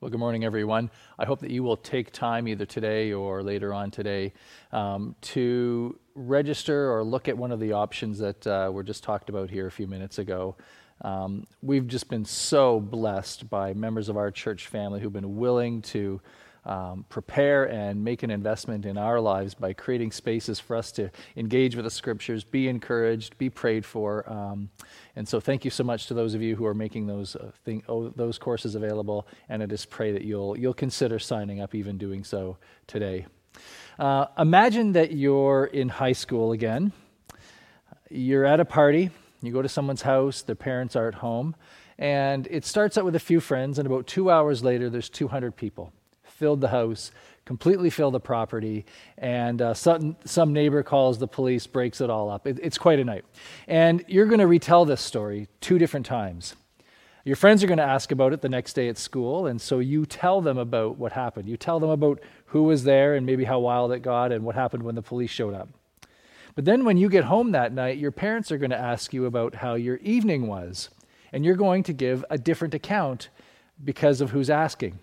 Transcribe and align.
Well, 0.00 0.12
good 0.12 0.20
morning, 0.20 0.44
everyone. 0.44 0.92
I 1.18 1.24
hope 1.24 1.40
that 1.40 1.50
you 1.50 1.64
will 1.64 1.76
take 1.76 2.12
time 2.12 2.46
either 2.46 2.64
today 2.64 3.12
or 3.12 3.42
later 3.42 3.74
on 3.74 3.90
today 3.90 4.32
um, 4.70 5.16
to 5.22 5.98
register 6.14 6.92
or 6.92 7.02
look 7.02 7.26
at 7.26 7.36
one 7.36 7.50
of 7.50 7.58
the 7.58 7.72
options 7.72 8.20
that 8.20 8.46
uh, 8.46 8.70
were 8.72 8.84
just 8.84 9.02
talked 9.02 9.28
about 9.28 9.50
here 9.50 9.66
a 9.66 9.72
few 9.72 9.88
minutes 9.88 10.20
ago. 10.20 10.54
Um, 11.02 11.48
we've 11.62 11.88
just 11.88 12.08
been 12.08 12.24
so 12.24 12.78
blessed 12.78 13.50
by 13.50 13.74
members 13.74 14.08
of 14.08 14.16
our 14.16 14.30
church 14.30 14.68
family 14.68 15.00
who've 15.00 15.12
been 15.12 15.36
willing 15.36 15.82
to 15.82 16.20
um, 16.64 17.04
prepare 17.08 17.64
and 17.64 18.02
make 18.04 18.22
an 18.22 18.30
investment 18.30 18.84
in 18.84 18.98
our 18.98 19.20
lives 19.20 19.54
by 19.54 19.72
creating 19.72 20.12
spaces 20.12 20.60
for 20.60 20.76
us 20.76 20.92
to 20.92 21.10
engage 21.36 21.76
with 21.76 21.84
the 21.84 21.90
scriptures, 21.90 22.44
be 22.44 22.68
encouraged, 22.68 23.38
be 23.38 23.48
prayed 23.48 23.84
for. 23.84 24.30
Um, 24.30 24.70
and 25.16 25.26
so, 25.26 25.40
thank 25.40 25.64
you 25.64 25.70
so 25.70 25.84
much 25.84 26.06
to 26.06 26.14
those 26.14 26.34
of 26.34 26.42
you 26.42 26.56
who 26.56 26.66
are 26.66 26.74
making 26.74 27.06
those 27.06 27.36
uh, 27.36 27.50
thing, 27.64 27.82
oh, 27.88 28.08
those 28.10 28.38
courses 28.38 28.74
available. 28.74 29.26
And 29.48 29.62
I 29.62 29.66
just 29.66 29.90
pray 29.90 30.12
that 30.12 30.22
you'll 30.22 30.58
you'll 30.58 30.74
consider 30.74 31.18
signing 31.18 31.60
up, 31.60 31.74
even 31.74 31.98
doing 31.98 32.24
so 32.24 32.58
today. 32.86 33.26
Uh, 33.98 34.26
imagine 34.38 34.92
that 34.92 35.12
you're 35.12 35.64
in 35.64 35.88
high 35.88 36.12
school 36.12 36.52
again. 36.52 36.92
You're 38.10 38.44
at 38.44 38.60
a 38.60 38.64
party. 38.64 39.10
You 39.42 39.52
go 39.52 39.62
to 39.62 39.68
someone's 39.68 40.02
house. 40.02 40.42
Their 40.42 40.54
parents 40.54 40.96
are 40.96 41.08
at 41.08 41.14
home. 41.14 41.56
And 41.98 42.46
it 42.48 42.64
starts 42.64 42.96
out 42.96 43.04
with 43.04 43.16
a 43.16 43.20
few 43.20 43.40
friends, 43.40 43.78
and 43.78 43.86
about 43.86 44.06
two 44.06 44.30
hours 44.30 44.62
later, 44.62 44.88
there's 44.88 45.08
200 45.08 45.56
people 45.56 45.92
filled 46.38 46.60
the 46.60 46.68
house, 46.68 47.10
completely 47.44 47.90
filled 47.90 48.14
the 48.14 48.20
property, 48.20 48.86
and 49.16 49.60
uh, 49.60 49.74
some, 49.74 50.16
some 50.24 50.52
neighbor 50.52 50.84
calls 50.84 51.18
the 51.18 51.26
police, 51.26 51.66
breaks 51.66 52.00
it 52.00 52.08
all 52.08 52.30
up. 52.30 52.46
It, 52.46 52.60
it's 52.62 52.78
quite 52.78 53.00
a 53.00 53.04
night. 53.04 53.24
And 53.66 54.04
you're 54.06 54.26
going 54.26 54.38
to 54.38 54.46
retell 54.46 54.84
this 54.84 55.00
story 55.00 55.48
two 55.60 55.78
different 55.78 56.06
times. 56.06 56.54
Your 57.24 57.34
friends 57.34 57.64
are 57.64 57.66
going 57.66 57.78
to 57.78 57.84
ask 57.84 58.12
about 58.12 58.32
it 58.32 58.40
the 58.40 58.48
next 58.48 58.74
day 58.74 58.88
at 58.88 58.96
school, 58.98 59.46
and 59.46 59.60
so 59.60 59.80
you 59.80 60.06
tell 60.06 60.40
them 60.40 60.58
about 60.58 60.96
what 60.96 61.12
happened. 61.12 61.48
You 61.48 61.56
tell 61.56 61.80
them 61.80 61.90
about 61.90 62.20
who 62.46 62.62
was 62.62 62.84
there 62.84 63.16
and 63.16 63.26
maybe 63.26 63.44
how 63.44 63.58
wild 63.58 63.90
it 63.90 64.00
got 64.00 64.30
and 64.30 64.44
what 64.44 64.54
happened 64.54 64.84
when 64.84 64.94
the 64.94 65.02
police 65.02 65.30
showed 65.30 65.54
up. 65.54 65.68
But 66.54 66.66
then 66.66 66.84
when 66.84 66.98
you 66.98 67.08
get 67.08 67.24
home 67.24 67.50
that 67.50 67.72
night, 67.72 67.98
your 67.98 68.12
parents 68.12 68.52
are 68.52 68.58
going 68.58 68.70
to 68.70 68.78
ask 68.78 69.12
you 69.12 69.26
about 69.26 69.56
how 69.56 69.74
your 69.74 69.96
evening 69.96 70.46
was, 70.46 70.88
and 71.32 71.44
you're 71.44 71.56
going 71.56 71.82
to 71.82 71.92
give 71.92 72.24
a 72.30 72.38
different 72.38 72.74
account 72.74 73.28
because 73.84 74.20
of 74.20 74.30
who's 74.30 74.50
asking 74.50 75.00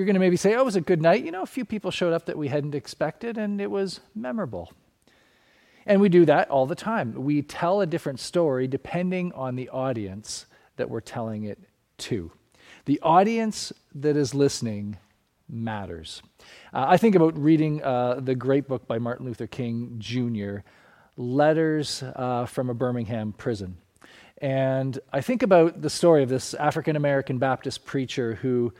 you're 0.00 0.06
going 0.06 0.14
to 0.14 0.20
maybe 0.20 0.38
say, 0.38 0.54
oh, 0.54 0.60
it 0.60 0.64
was 0.64 0.76
a 0.76 0.80
good 0.80 1.02
night. 1.02 1.26
You 1.26 1.30
know, 1.30 1.42
a 1.42 1.46
few 1.46 1.66
people 1.66 1.90
showed 1.90 2.14
up 2.14 2.24
that 2.24 2.38
we 2.38 2.48
hadn't 2.48 2.74
expected, 2.74 3.36
and 3.36 3.60
it 3.60 3.70
was 3.70 4.00
memorable. 4.14 4.72
And 5.84 6.00
we 6.00 6.08
do 6.08 6.24
that 6.24 6.48
all 6.48 6.64
the 6.64 6.74
time. 6.74 7.12
We 7.12 7.42
tell 7.42 7.82
a 7.82 7.86
different 7.86 8.18
story 8.18 8.66
depending 8.66 9.30
on 9.34 9.56
the 9.56 9.68
audience 9.68 10.46
that 10.76 10.88
we're 10.88 11.02
telling 11.02 11.44
it 11.44 11.58
to. 11.98 12.32
The 12.86 12.98
audience 13.02 13.74
that 13.94 14.16
is 14.16 14.34
listening 14.34 14.96
matters. 15.50 16.22
Uh, 16.72 16.86
I 16.88 16.96
think 16.96 17.14
about 17.14 17.36
reading 17.38 17.82
uh, 17.82 18.20
the 18.20 18.34
great 18.34 18.68
book 18.68 18.86
by 18.86 18.98
Martin 18.98 19.26
Luther 19.26 19.46
King 19.46 19.96
Jr., 19.98 20.60
Letters 21.18 22.02
uh, 22.02 22.46
from 22.46 22.70
a 22.70 22.74
Birmingham 22.74 23.34
Prison. 23.34 23.76
And 24.38 24.98
I 25.12 25.20
think 25.20 25.42
about 25.42 25.82
the 25.82 25.90
story 25.90 26.22
of 26.22 26.30
this 26.30 26.54
African 26.54 26.96
American 26.96 27.36
Baptist 27.36 27.84
preacher 27.84 28.36
who 28.36 28.72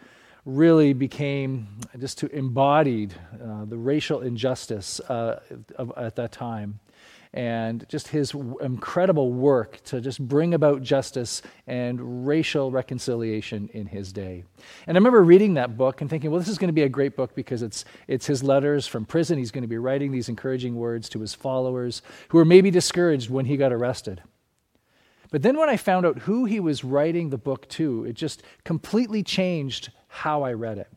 really 0.44 0.92
became 0.92 1.66
just 1.98 2.19
to 2.19 2.27
embodied 2.34 3.14
uh, 3.42 3.64
the 3.66 3.77
racial 3.77 4.20
injustice 4.20 5.00
uh, 5.00 5.41
of, 5.77 5.92
at 5.96 6.16
that 6.16 6.33
time 6.33 6.80
and 7.33 7.86
just 7.88 8.08
his 8.08 8.33
w- 8.33 8.58
incredible 8.61 9.33
work 9.33 9.80
to 9.84 10.00
just 10.00 10.20
bring 10.27 10.55
about 10.55 10.83
justice 10.83 11.42
and 11.66 12.27
racial 12.27 12.70
reconciliation 12.72 13.70
in 13.72 13.86
his 13.86 14.12
day. 14.12 14.42
And 14.86 14.96
I 14.96 14.98
remember 14.98 15.22
reading 15.22 15.55
that 15.55 15.77
book 15.77 16.00
and 16.00 16.11
thinking, 16.11 16.30
well, 16.30 16.41
this 16.41 16.48
is 16.48 16.58
going 16.58 16.68
to 16.68 16.72
be 16.72 16.83
a 16.83 16.88
great 16.88 17.16
book 17.16 17.34
because 17.34 17.62
it's, 17.62 17.84
it's 18.08 18.27
his 18.27 18.42
letters 18.42 18.86
from 18.86 19.05
prison. 19.05 19.38
He's 19.38 19.52
going 19.52 19.62
to 19.62 19.68
be 19.68 19.78
writing 19.78 20.11
these 20.11 20.28
encouraging 20.28 20.74
words 20.74 21.08
to 21.11 21.20
his 21.20 21.34
followers 21.34 22.02
who 22.30 22.38
were 22.38 22.44
maybe 22.44 22.70
discouraged 22.70 23.30
when 23.30 23.45
he 23.45 23.56
got 23.56 23.73
arrested. 23.73 24.23
But 25.30 25.42
then 25.42 25.56
when 25.56 25.68
I 25.68 25.77
found 25.77 26.05
out 26.06 26.20
who 26.20 26.46
he 26.46 26.58
was 26.58 26.83
writing 26.83 27.30
the 27.30 27.39
book 27.39 27.68
to, 27.68 28.05
it 28.05 28.14
just 28.14 28.42
completely 28.64 29.23
changed 29.23 29.90
how 30.11 30.43
I 30.43 30.53
read 30.53 30.79
it. 30.79 30.89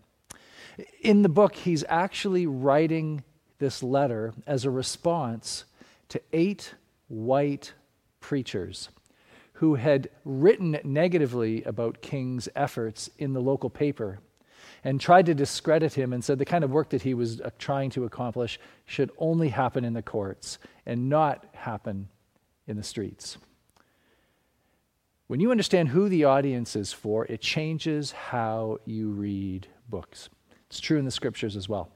In 1.01 1.21
the 1.21 1.29
book, 1.29 1.55
he's 1.55 1.85
actually 1.87 2.47
writing 2.47 3.23
this 3.59 3.81
letter 3.81 4.33
as 4.45 4.65
a 4.65 4.71
response 4.71 5.65
to 6.09 6.21
eight 6.33 6.73
white 7.07 7.73
preachers 8.19 8.89
who 9.53 9.75
had 9.75 10.09
written 10.25 10.77
negatively 10.83 11.63
about 11.63 12.01
King's 12.01 12.49
efforts 12.55 13.09
in 13.17 13.33
the 13.33 13.39
local 13.39 13.69
paper 13.69 14.19
and 14.83 14.99
tried 14.99 15.27
to 15.27 15.33
discredit 15.33 15.93
him 15.93 16.11
and 16.11 16.23
said 16.23 16.39
the 16.39 16.45
kind 16.45 16.63
of 16.63 16.71
work 16.71 16.89
that 16.89 17.03
he 17.03 17.13
was 17.13 17.39
uh, 17.39 17.49
trying 17.57 17.89
to 17.91 18.03
accomplish 18.03 18.59
should 18.85 19.11
only 19.17 19.49
happen 19.49 19.85
in 19.85 19.93
the 19.93 20.01
courts 20.01 20.57
and 20.85 21.07
not 21.07 21.45
happen 21.53 22.09
in 22.67 22.75
the 22.75 22.83
streets. 22.83 23.37
When 25.27 25.39
you 25.39 25.51
understand 25.51 25.89
who 25.89 26.09
the 26.09 26.25
audience 26.25 26.75
is 26.75 26.91
for, 26.91 27.25
it 27.25 27.39
changes 27.39 28.11
how 28.11 28.79
you 28.85 29.09
read 29.09 29.67
books. 29.89 30.29
It's 30.67 30.81
true 30.81 30.99
in 30.99 31.05
the 31.05 31.11
scriptures 31.11 31.55
as 31.55 31.69
well. 31.69 31.89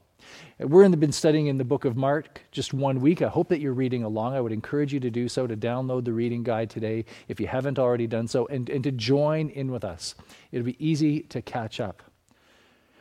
We've 0.58 0.98
been 0.98 1.12
studying 1.12 1.46
in 1.46 1.58
the 1.58 1.64
book 1.64 1.84
of 1.84 1.96
Mark 1.96 2.42
just 2.50 2.72
one 2.72 3.00
week. 3.00 3.20
I 3.20 3.28
hope 3.28 3.48
that 3.48 3.60
you're 3.60 3.74
reading 3.74 4.02
along. 4.02 4.34
I 4.34 4.40
would 4.40 4.52
encourage 4.52 4.92
you 4.92 5.00
to 5.00 5.10
do 5.10 5.28
so, 5.28 5.46
to 5.46 5.56
download 5.56 6.04
the 6.04 6.12
reading 6.12 6.42
guide 6.42 6.70
today 6.70 7.04
if 7.28 7.38
you 7.38 7.46
haven't 7.46 7.78
already 7.78 8.06
done 8.06 8.28
so, 8.28 8.46
and, 8.46 8.68
and 8.70 8.82
to 8.84 8.92
join 8.92 9.50
in 9.50 9.70
with 9.70 9.84
us. 9.84 10.14
It'll 10.50 10.64
be 10.64 10.84
easy 10.84 11.20
to 11.20 11.42
catch 11.42 11.80
up. 11.80 12.02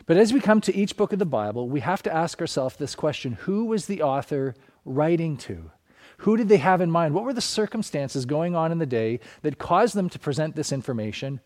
But 0.05 0.17
as 0.17 0.33
we 0.33 0.39
come 0.39 0.61
to 0.61 0.75
each 0.75 0.97
book 0.97 1.13
of 1.13 1.19
the 1.19 1.25
Bible, 1.25 1.69
we 1.69 1.79
have 1.79 2.03
to 2.03 2.13
ask 2.13 2.41
ourselves 2.41 2.75
this 2.75 2.95
question 2.95 3.33
Who 3.33 3.65
was 3.65 3.85
the 3.85 4.01
author 4.01 4.55
writing 4.85 5.37
to? 5.37 5.71
Who 6.17 6.35
did 6.35 6.49
they 6.49 6.57
have 6.57 6.81
in 6.81 6.91
mind? 6.91 7.13
What 7.13 7.23
were 7.23 7.33
the 7.33 7.41
circumstances 7.41 8.25
going 8.25 8.55
on 8.55 8.71
in 8.71 8.79
the 8.79 8.85
day 8.85 9.19
that 9.43 9.59
caused 9.59 9.95
them 9.95 10.09
to 10.09 10.19
present 10.19 10.55
this 10.55 10.71
information 10.71 11.39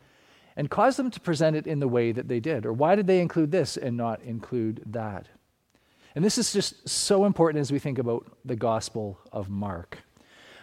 and 0.55 0.69
caused 0.69 0.97
them 0.97 1.11
to 1.11 1.19
present 1.19 1.55
it 1.55 1.67
in 1.67 1.79
the 1.79 1.87
way 1.87 2.11
that 2.11 2.27
they 2.27 2.39
did? 2.39 2.65
Or 2.65 2.73
why 2.73 2.95
did 2.95 3.07
they 3.07 3.19
include 3.19 3.51
this 3.51 3.75
and 3.77 3.97
not 3.97 4.21
include 4.21 4.83
that? 4.87 5.27
And 6.15 6.23
this 6.23 6.37
is 6.37 6.53
just 6.53 6.87
so 6.87 7.25
important 7.25 7.61
as 7.61 7.71
we 7.71 7.79
think 7.79 7.99
about 7.99 8.25
the 8.43 8.55
Gospel 8.55 9.19
of 9.31 9.49
Mark. 9.49 9.99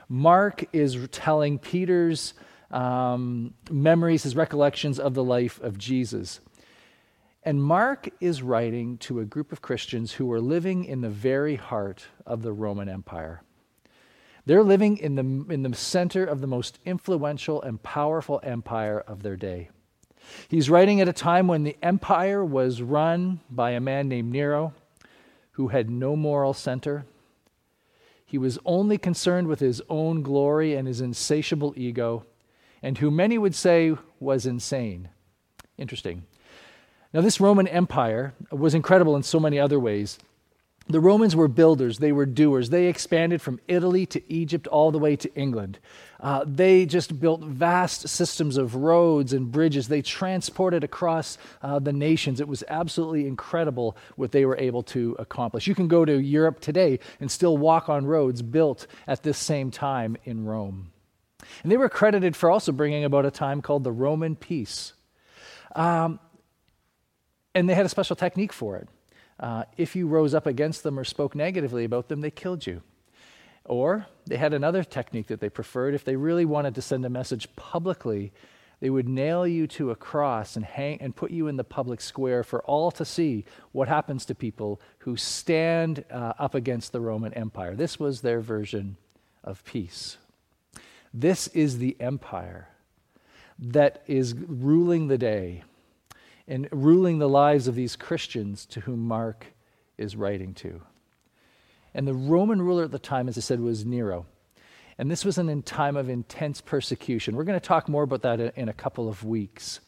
Mark 0.08 0.64
is 0.72 1.08
telling 1.10 1.58
Peter's 1.58 2.34
um, 2.70 3.54
memories, 3.70 4.22
his 4.22 4.36
recollections 4.36 4.98
of 4.98 5.14
the 5.14 5.24
life 5.24 5.60
of 5.60 5.78
Jesus. 5.78 6.40
And 7.42 7.62
Mark 7.62 8.08
is 8.20 8.42
writing 8.42 8.98
to 8.98 9.20
a 9.20 9.24
group 9.24 9.52
of 9.52 9.62
Christians 9.62 10.12
who 10.12 10.26
were 10.26 10.40
living 10.40 10.84
in 10.84 11.00
the 11.00 11.08
very 11.08 11.56
heart 11.56 12.06
of 12.26 12.42
the 12.42 12.52
Roman 12.52 12.88
Empire. 12.88 13.42
They're 14.48 14.64
living 14.64 14.96
in 14.96 15.14
the, 15.14 15.52
in 15.52 15.62
the 15.62 15.76
center 15.76 16.24
of 16.24 16.40
the 16.40 16.46
most 16.46 16.78
influential 16.86 17.60
and 17.60 17.82
powerful 17.82 18.40
empire 18.42 18.98
of 18.98 19.22
their 19.22 19.36
day. 19.36 19.68
He's 20.48 20.70
writing 20.70 21.02
at 21.02 21.08
a 21.08 21.12
time 21.12 21.48
when 21.48 21.64
the 21.64 21.76
empire 21.82 22.42
was 22.42 22.80
run 22.80 23.40
by 23.50 23.72
a 23.72 23.80
man 23.80 24.08
named 24.08 24.32
Nero 24.32 24.72
who 25.50 25.68
had 25.68 25.90
no 25.90 26.16
moral 26.16 26.54
center. 26.54 27.04
He 28.24 28.38
was 28.38 28.58
only 28.64 28.96
concerned 28.96 29.48
with 29.48 29.60
his 29.60 29.82
own 29.90 30.22
glory 30.22 30.74
and 30.74 30.88
his 30.88 31.02
insatiable 31.02 31.74
ego, 31.76 32.24
and 32.82 32.96
who 32.96 33.10
many 33.10 33.36
would 33.36 33.54
say 33.54 33.96
was 34.18 34.46
insane. 34.46 35.10
Interesting. 35.76 36.24
Now, 37.12 37.20
this 37.20 37.38
Roman 37.38 37.68
Empire 37.68 38.32
was 38.50 38.74
incredible 38.74 39.14
in 39.14 39.24
so 39.24 39.38
many 39.38 39.58
other 39.58 39.78
ways. 39.78 40.18
The 40.90 41.00
Romans 41.00 41.36
were 41.36 41.48
builders, 41.48 41.98
they 41.98 42.12
were 42.12 42.24
doers. 42.24 42.70
They 42.70 42.86
expanded 42.86 43.42
from 43.42 43.60
Italy 43.68 44.06
to 44.06 44.32
Egypt 44.32 44.66
all 44.66 44.90
the 44.90 44.98
way 44.98 45.16
to 45.16 45.34
England. 45.34 45.78
Uh, 46.18 46.44
they 46.46 46.86
just 46.86 47.20
built 47.20 47.42
vast 47.42 48.08
systems 48.08 48.56
of 48.56 48.74
roads 48.74 49.34
and 49.34 49.52
bridges. 49.52 49.88
They 49.88 50.00
transported 50.00 50.82
across 50.82 51.36
uh, 51.62 51.78
the 51.78 51.92
nations. 51.92 52.40
It 52.40 52.48
was 52.48 52.64
absolutely 52.68 53.26
incredible 53.26 53.98
what 54.16 54.32
they 54.32 54.46
were 54.46 54.56
able 54.56 54.82
to 54.84 55.14
accomplish. 55.18 55.66
You 55.66 55.74
can 55.74 55.88
go 55.88 56.06
to 56.06 56.18
Europe 56.18 56.60
today 56.60 57.00
and 57.20 57.30
still 57.30 57.58
walk 57.58 57.90
on 57.90 58.06
roads 58.06 58.40
built 58.40 58.86
at 59.06 59.22
this 59.22 59.36
same 59.36 59.70
time 59.70 60.16
in 60.24 60.46
Rome. 60.46 60.90
And 61.62 61.70
they 61.70 61.76
were 61.76 61.90
credited 61.90 62.34
for 62.34 62.50
also 62.50 62.72
bringing 62.72 63.04
about 63.04 63.26
a 63.26 63.30
time 63.30 63.60
called 63.60 63.84
the 63.84 63.92
Roman 63.92 64.36
peace. 64.36 64.94
Um, 65.76 66.18
and 67.54 67.68
they 67.68 67.74
had 67.74 67.84
a 67.84 67.90
special 67.90 68.16
technique 68.16 68.54
for 68.54 68.76
it. 68.76 68.88
Uh, 69.38 69.64
if 69.76 69.94
you 69.94 70.06
rose 70.06 70.34
up 70.34 70.46
against 70.46 70.82
them 70.82 70.98
or 70.98 71.04
spoke 71.04 71.34
negatively 71.34 71.84
about 71.84 72.08
them, 72.08 72.20
they 72.20 72.30
killed 72.30 72.66
you. 72.66 72.82
Or 73.64 74.06
they 74.26 74.36
had 74.36 74.54
another 74.54 74.82
technique 74.82 75.26
that 75.28 75.40
they 75.40 75.50
preferred. 75.50 75.94
If 75.94 76.04
they 76.04 76.16
really 76.16 76.44
wanted 76.44 76.74
to 76.74 76.82
send 76.82 77.04
a 77.04 77.10
message 77.10 77.54
publicly, 77.54 78.32
they 78.80 78.90
would 78.90 79.08
nail 79.08 79.46
you 79.46 79.66
to 79.68 79.90
a 79.90 79.96
cross 79.96 80.56
and 80.56 80.64
hang 80.64 81.00
and 81.00 81.14
put 81.14 81.30
you 81.30 81.48
in 81.48 81.56
the 81.56 81.64
public 81.64 82.00
square 82.00 82.42
for 82.42 82.62
all 82.62 82.90
to 82.92 83.04
see 83.04 83.44
what 83.72 83.88
happens 83.88 84.24
to 84.26 84.34
people 84.34 84.80
who 85.00 85.16
stand 85.16 86.04
uh, 86.10 86.34
up 86.38 86.54
against 86.54 86.92
the 86.92 87.00
Roman 87.00 87.34
Empire. 87.34 87.74
This 87.74 87.98
was 87.98 88.20
their 88.20 88.40
version 88.40 88.96
of 89.44 89.64
peace. 89.64 90.16
This 91.12 91.48
is 91.48 91.78
the 91.78 91.96
empire 92.00 92.68
that 93.58 94.02
is 94.06 94.34
ruling 94.34 95.08
the 95.08 95.18
day 95.18 95.64
and 96.48 96.66
ruling 96.72 97.18
the 97.18 97.28
lives 97.28 97.68
of 97.68 97.74
these 97.74 97.94
Christians 97.94 98.66
to 98.66 98.80
whom 98.80 99.06
Mark 99.06 99.46
is 99.98 100.16
writing 100.16 100.54
to. 100.54 100.80
And 101.94 102.08
the 102.08 102.14
Roman 102.14 102.62
ruler 102.62 102.84
at 102.84 102.90
the 102.90 102.98
time, 102.98 103.28
as 103.28 103.36
I 103.36 103.42
said, 103.42 103.60
was 103.60 103.84
Nero. 103.84 104.26
And 104.96 105.10
this 105.10 105.24
was 105.24 105.38
in 105.38 105.48
a 105.48 105.62
time 105.62 105.96
of 105.96 106.08
intense 106.08 106.60
persecution. 106.60 107.36
We're 107.36 107.44
going 107.44 107.60
to 107.60 107.66
talk 107.66 107.88
more 107.88 108.02
about 108.02 108.22
that 108.22 108.40
in 108.40 108.68
a 108.68 108.72
couple 108.72 109.08
of 109.08 109.24
weeks. 109.24 109.80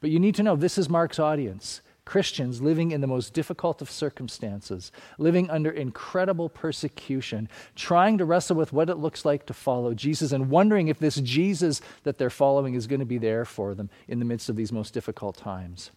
But 0.00 0.10
you 0.10 0.20
need 0.20 0.34
to 0.34 0.42
know 0.42 0.56
this 0.56 0.78
is 0.78 0.88
Mark's 0.88 1.18
audience. 1.18 1.80
Christians 2.04 2.60
living 2.60 2.90
in 2.90 3.00
the 3.00 3.06
most 3.06 3.34
difficult 3.34 3.80
of 3.80 3.90
circumstances, 3.90 4.90
living 5.18 5.48
under 5.48 5.70
incredible 5.70 6.48
persecution, 6.48 7.48
trying 7.76 8.18
to 8.18 8.24
wrestle 8.24 8.56
with 8.56 8.72
what 8.72 8.90
it 8.90 8.96
looks 8.96 9.24
like 9.24 9.46
to 9.46 9.54
follow 9.54 9.94
Jesus, 9.94 10.32
and 10.32 10.50
wondering 10.50 10.88
if 10.88 10.98
this 10.98 11.16
Jesus 11.16 11.80
that 12.02 12.18
they're 12.18 12.28
following 12.28 12.74
is 12.74 12.88
going 12.88 13.00
to 13.00 13.06
be 13.06 13.18
there 13.18 13.44
for 13.44 13.74
them 13.74 13.90
in 14.08 14.18
the 14.18 14.24
midst 14.24 14.48
of 14.48 14.56
these 14.56 14.72
most 14.72 14.92
difficult 14.92 15.36
times. 15.36 15.92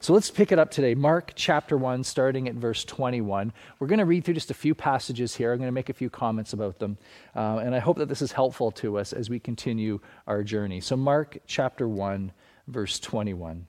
So 0.00 0.12
let's 0.12 0.30
pick 0.30 0.52
it 0.52 0.60
up 0.60 0.70
today. 0.70 0.94
Mark 0.94 1.32
chapter 1.34 1.76
1, 1.76 2.04
starting 2.04 2.48
at 2.48 2.54
verse 2.54 2.84
21. 2.84 3.52
We're 3.78 3.86
going 3.88 3.98
to 3.98 4.04
read 4.04 4.24
through 4.24 4.34
just 4.34 4.50
a 4.50 4.54
few 4.54 4.72
passages 4.72 5.34
here. 5.34 5.52
I'm 5.52 5.58
going 5.58 5.66
to 5.66 5.72
make 5.72 5.88
a 5.88 5.94
few 5.94 6.08
comments 6.08 6.52
about 6.52 6.78
them. 6.78 6.98
Uh, 7.34 7.58
and 7.58 7.74
I 7.74 7.80
hope 7.80 7.98
that 7.98 8.08
this 8.08 8.22
is 8.22 8.30
helpful 8.30 8.70
to 8.72 8.96
us 8.98 9.12
as 9.12 9.28
we 9.28 9.40
continue 9.40 9.98
our 10.28 10.44
journey. 10.44 10.80
So, 10.80 10.96
Mark 10.96 11.38
chapter 11.46 11.88
1, 11.88 12.32
verse 12.68 13.00
21. 13.00 13.66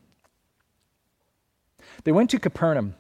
They 2.04 2.12
went 2.12 2.30
to 2.30 2.40
Capernaum. 2.40 2.94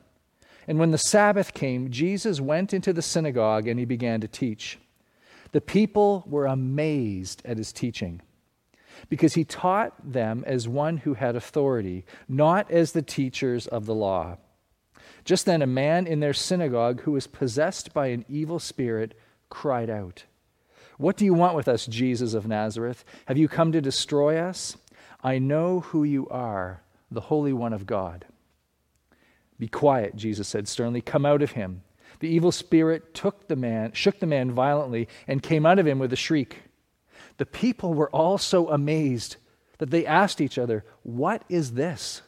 And 0.67 0.79
when 0.79 0.89
the 0.89 0.97
Sabbath 0.97 1.53
came, 1.53 1.91
Jesus 1.91 2.41
went 2.41 2.73
into 2.73 2.93
the 2.93 3.01
synagogue 3.01 3.67
and 3.67 3.79
he 3.79 3.85
began 3.85 4.21
to 4.21 4.27
teach. 4.27 4.79
The 5.51 5.61
people 5.61 6.23
were 6.27 6.47
amazed 6.47 7.43
at 7.45 7.57
his 7.57 7.71
teaching 7.71 8.21
because 9.07 9.35
he 9.35 9.43
taught 9.43 10.11
them 10.11 10.43
as 10.45 10.67
one 10.67 10.97
who 10.97 11.13
had 11.13 11.35
authority, 11.35 12.05
not 12.27 12.69
as 12.69 12.91
the 12.91 13.01
teachers 13.01 13.67
of 13.67 13.85
the 13.85 13.95
law. 13.95 14.37
Just 15.25 15.45
then, 15.45 15.61
a 15.61 15.67
man 15.67 16.07
in 16.07 16.19
their 16.19 16.33
synagogue 16.33 17.01
who 17.01 17.11
was 17.11 17.27
possessed 17.27 17.93
by 17.93 18.07
an 18.07 18.25
evil 18.27 18.59
spirit 18.59 19.17
cried 19.49 19.89
out, 19.89 20.23
What 20.97 21.17
do 21.17 21.25
you 21.25 21.33
want 21.33 21.55
with 21.55 21.67
us, 21.67 21.85
Jesus 21.85 22.33
of 22.33 22.47
Nazareth? 22.47 23.03
Have 23.25 23.37
you 23.37 23.47
come 23.47 23.71
to 23.71 23.81
destroy 23.81 24.37
us? 24.37 24.77
I 25.23 25.39
know 25.39 25.81
who 25.81 26.03
you 26.03 26.27
are, 26.29 26.81
the 27.11 27.21
Holy 27.21 27.53
One 27.53 27.73
of 27.73 27.85
God. 27.85 28.25
Be 29.59 29.67
quiet, 29.67 30.15
Jesus 30.15 30.47
said 30.47 30.67
sternly. 30.67 31.01
Come 31.01 31.25
out 31.25 31.41
of 31.41 31.51
him. 31.51 31.83
The 32.19 32.29
evil 32.29 32.51
spirit 32.51 33.13
took 33.13 33.47
the 33.47 33.55
man, 33.55 33.91
shook 33.93 34.19
the 34.19 34.25
man 34.25 34.51
violently, 34.51 35.07
and 35.27 35.43
came 35.43 35.65
out 35.65 35.79
of 35.79 35.87
him 35.87 35.99
with 35.99 36.13
a 36.13 36.17
shriek. 36.17 36.63
The 37.39 37.45
people 37.45 37.93
were 37.93 38.09
all 38.11 38.37
so 38.37 38.69
amazed 38.69 39.37
that 39.77 39.91
they 39.91 40.05
asked 40.05 40.41
each 40.41 40.57
other, 40.57 40.83
What 41.03 41.43
is 41.47 41.71
this? 41.71 42.21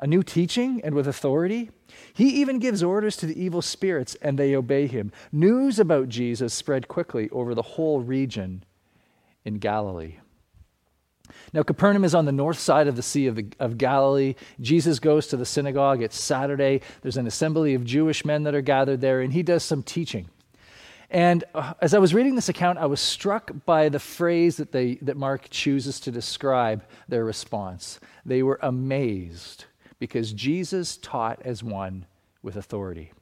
A 0.00 0.08
new 0.08 0.24
teaching 0.24 0.80
and 0.82 0.92
with 0.92 1.06
authority? 1.06 1.70
He 2.12 2.40
even 2.40 2.58
gives 2.58 2.82
orders 2.82 3.16
to 3.18 3.26
the 3.26 3.40
evil 3.40 3.62
spirits 3.62 4.16
and 4.20 4.36
they 4.36 4.56
obey 4.56 4.88
him. 4.88 5.12
News 5.30 5.78
about 5.78 6.08
Jesus 6.08 6.52
spread 6.52 6.88
quickly 6.88 7.30
over 7.30 7.54
the 7.54 7.62
whole 7.62 8.00
region 8.00 8.64
in 9.44 9.58
Galilee. 9.58 10.16
Now, 11.52 11.62
Capernaum 11.62 12.04
is 12.04 12.14
on 12.14 12.24
the 12.24 12.32
north 12.32 12.58
side 12.58 12.88
of 12.88 12.96
the 12.96 13.02
Sea 13.02 13.28
of, 13.28 13.36
the, 13.36 13.46
of 13.60 13.78
Galilee. 13.78 14.34
Jesus 14.60 14.98
goes 14.98 15.28
to 15.28 15.36
the 15.36 15.46
synagogue. 15.46 16.02
It's 16.02 16.20
Saturday. 16.20 16.80
There's 17.02 17.16
an 17.16 17.28
assembly 17.28 17.74
of 17.74 17.84
Jewish 17.84 18.24
men 18.24 18.42
that 18.42 18.54
are 18.54 18.60
gathered 18.60 19.00
there, 19.00 19.20
and 19.20 19.32
he 19.32 19.44
does 19.44 19.62
some 19.62 19.84
teaching. 19.84 20.28
And 21.14 21.44
uh, 21.54 21.74
as 21.80 21.94
I 21.94 22.00
was 22.00 22.12
reading 22.12 22.34
this 22.34 22.48
account, 22.48 22.80
I 22.80 22.86
was 22.86 23.00
struck 23.00 23.52
by 23.66 23.88
the 23.88 24.00
phrase 24.00 24.56
that, 24.56 24.72
they, 24.72 24.96
that 24.96 25.16
Mark 25.16 25.46
chooses 25.48 26.00
to 26.00 26.10
describe 26.10 26.82
their 27.08 27.24
response. 27.24 28.00
They 28.26 28.42
were 28.42 28.58
amazed 28.60 29.66
because 30.00 30.32
Jesus 30.32 30.96
taught 30.96 31.40
as 31.44 31.62
one 31.62 32.06
with 32.42 32.56
authority. 32.56 33.12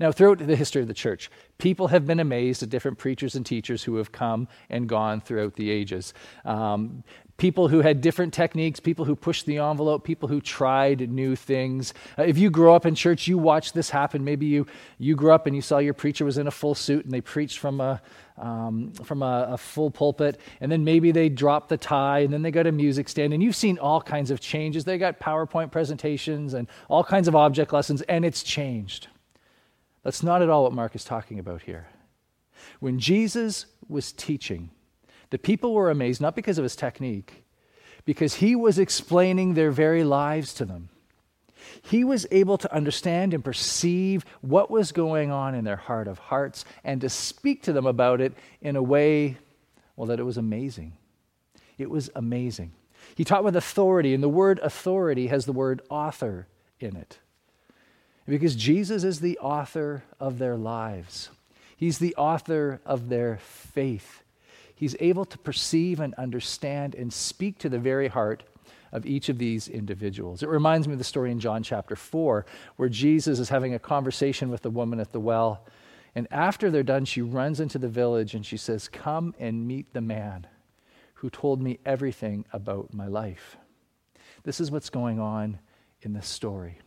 Now, 0.00 0.12
throughout 0.12 0.38
the 0.38 0.56
history 0.56 0.80
of 0.80 0.88
the 0.88 0.94
church, 0.94 1.30
people 1.58 1.88
have 1.88 2.06
been 2.06 2.20
amazed 2.20 2.62
at 2.62 2.70
different 2.70 2.98
preachers 2.98 3.34
and 3.34 3.44
teachers 3.44 3.82
who 3.82 3.96
have 3.96 4.12
come 4.12 4.46
and 4.70 4.88
gone 4.88 5.20
throughout 5.20 5.54
the 5.54 5.70
ages. 5.70 6.14
Um, 6.44 7.02
people 7.36 7.68
who 7.68 7.80
had 7.80 8.00
different 8.00 8.32
techniques, 8.32 8.78
people 8.78 9.04
who 9.04 9.16
pushed 9.16 9.46
the 9.46 9.58
envelope, 9.58 10.04
people 10.04 10.28
who 10.28 10.40
tried 10.40 11.08
new 11.10 11.34
things. 11.34 11.94
Uh, 12.16 12.22
if 12.22 12.38
you 12.38 12.50
grew 12.50 12.72
up 12.72 12.86
in 12.86 12.94
church, 12.94 13.26
you 13.26 13.38
watched 13.38 13.74
this 13.74 13.90
happen. 13.90 14.24
Maybe 14.24 14.46
you, 14.46 14.66
you 14.98 15.16
grew 15.16 15.32
up 15.32 15.46
and 15.46 15.54
you 15.56 15.62
saw 15.62 15.78
your 15.78 15.94
preacher 15.94 16.24
was 16.24 16.38
in 16.38 16.46
a 16.46 16.50
full 16.52 16.74
suit 16.74 17.04
and 17.04 17.12
they 17.12 17.20
preached 17.20 17.58
from 17.58 17.80
a, 17.80 18.00
um, 18.36 18.92
from 18.92 19.22
a, 19.22 19.48
a, 19.50 19.58
full 19.58 19.90
pulpit, 19.90 20.40
and 20.60 20.70
then 20.70 20.84
maybe 20.84 21.10
they 21.10 21.28
dropped 21.28 21.68
the 21.70 21.76
tie, 21.76 22.20
and 22.20 22.32
then 22.32 22.42
they 22.42 22.52
got 22.52 22.68
a 22.68 22.72
music 22.72 23.08
stand, 23.08 23.34
and 23.34 23.42
you've 23.42 23.56
seen 23.56 23.78
all 23.78 24.00
kinds 24.00 24.30
of 24.30 24.38
changes. 24.38 24.84
They 24.84 24.96
got 24.96 25.18
PowerPoint 25.18 25.72
presentations 25.72 26.54
and 26.54 26.68
all 26.88 27.02
kinds 27.02 27.26
of 27.26 27.34
object 27.34 27.72
lessons, 27.72 28.02
and 28.02 28.24
it's 28.24 28.44
changed. 28.44 29.08
That's 30.02 30.22
not 30.22 30.42
at 30.42 30.48
all 30.48 30.64
what 30.64 30.72
Mark 30.72 30.94
is 30.94 31.04
talking 31.04 31.38
about 31.38 31.62
here. 31.62 31.88
When 32.80 32.98
Jesus 32.98 33.66
was 33.88 34.12
teaching, 34.12 34.70
the 35.30 35.38
people 35.38 35.74
were 35.74 35.90
amazed 35.90 36.20
not 36.20 36.36
because 36.36 36.58
of 36.58 36.62
his 36.62 36.76
technique, 36.76 37.44
because 38.04 38.34
he 38.36 38.56
was 38.56 38.78
explaining 38.78 39.54
their 39.54 39.70
very 39.70 40.04
lives 40.04 40.54
to 40.54 40.64
them. 40.64 40.88
He 41.82 42.04
was 42.04 42.26
able 42.30 42.56
to 42.58 42.74
understand 42.74 43.34
and 43.34 43.44
perceive 43.44 44.24
what 44.40 44.70
was 44.70 44.92
going 44.92 45.30
on 45.30 45.54
in 45.54 45.64
their 45.64 45.76
heart 45.76 46.08
of 46.08 46.18
hearts 46.18 46.64
and 46.84 47.00
to 47.00 47.08
speak 47.08 47.62
to 47.64 47.72
them 47.72 47.86
about 47.86 48.20
it 48.20 48.32
in 48.60 48.76
a 48.76 48.82
way, 48.82 49.36
well, 49.96 50.06
that 50.06 50.20
it 50.20 50.24
was 50.24 50.38
amazing. 50.38 50.96
It 51.76 51.90
was 51.90 52.10
amazing. 52.14 52.72
He 53.14 53.24
taught 53.24 53.44
with 53.44 53.56
authority, 53.56 54.14
and 54.14 54.22
the 54.22 54.28
word 54.28 54.58
authority 54.60 55.26
has 55.26 55.44
the 55.44 55.52
word 55.52 55.82
author 55.90 56.46
in 56.80 56.96
it. 56.96 57.18
Because 58.28 58.54
Jesus 58.54 59.04
is 59.04 59.20
the 59.20 59.38
author 59.38 60.04
of 60.20 60.38
their 60.38 60.56
lives, 60.56 61.30
He's 61.76 61.98
the 61.98 62.14
author 62.16 62.80
of 62.84 63.08
their 63.08 63.38
faith. 63.38 64.24
He's 64.74 64.96
able 65.00 65.24
to 65.24 65.38
perceive 65.38 66.00
and 66.00 66.12
understand 66.14 66.94
and 66.94 67.12
speak 67.12 67.58
to 67.58 67.68
the 67.68 67.78
very 67.78 68.08
heart 68.08 68.42
of 68.92 69.06
each 69.06 69.28
of 69.28 69.38
these 69.38 69.68
individuals. 69.68 70.42
It 70.42 70.48
reminds 70.48 70.86
me 70.86 70.94
of 70.94 70.98
the 70.98 71.04
story 71.04 71.30
in 71.30 71.40
John 71.40 71.62
chapter 71.62 71.94
4, 71.96 72.46
where 72.76 72.88
Jesus 72.88 73.38
is 73.38 73.48
having 73.48 73.74
a 73.74 73.78
conversation 73.78 74.50
with 74.50 74.62
the 74.62 74.70
woman 74.70 74.98
at 75.00 75.12
the 75.12 75.20
well. 75.20 75.66
And 76.14 76.26
after 76.30 76.70
they're 76.70 76.82
done, 76.82 77.04
she 77.04 77.22
runs 77.22 77.60
into 77.60 77.78
the 77.78 77.88
village 77.88 78.34
and 78.34 78.44
she 78.44 78.56
says, 78.56 78.88
Come 78.88 79.34
and 79.38 79.66
meet 79.66 79.92
the 79.92 80.00
man 80.00 80.46
who 81.14 81.30
told 81.30 81.60
me 81.60 81.78
everything 81.84 82.44
about 82.52 82.92
my 82.92 83.06
life. 83.06 83.56
This 84.42 84.60
is 84.60 84.70
what's 84.70 84.90
going 84.90 85.20
on 85.20 85.58
in 86.02 86.12
this 86.12 86.28
story 86.28 86.78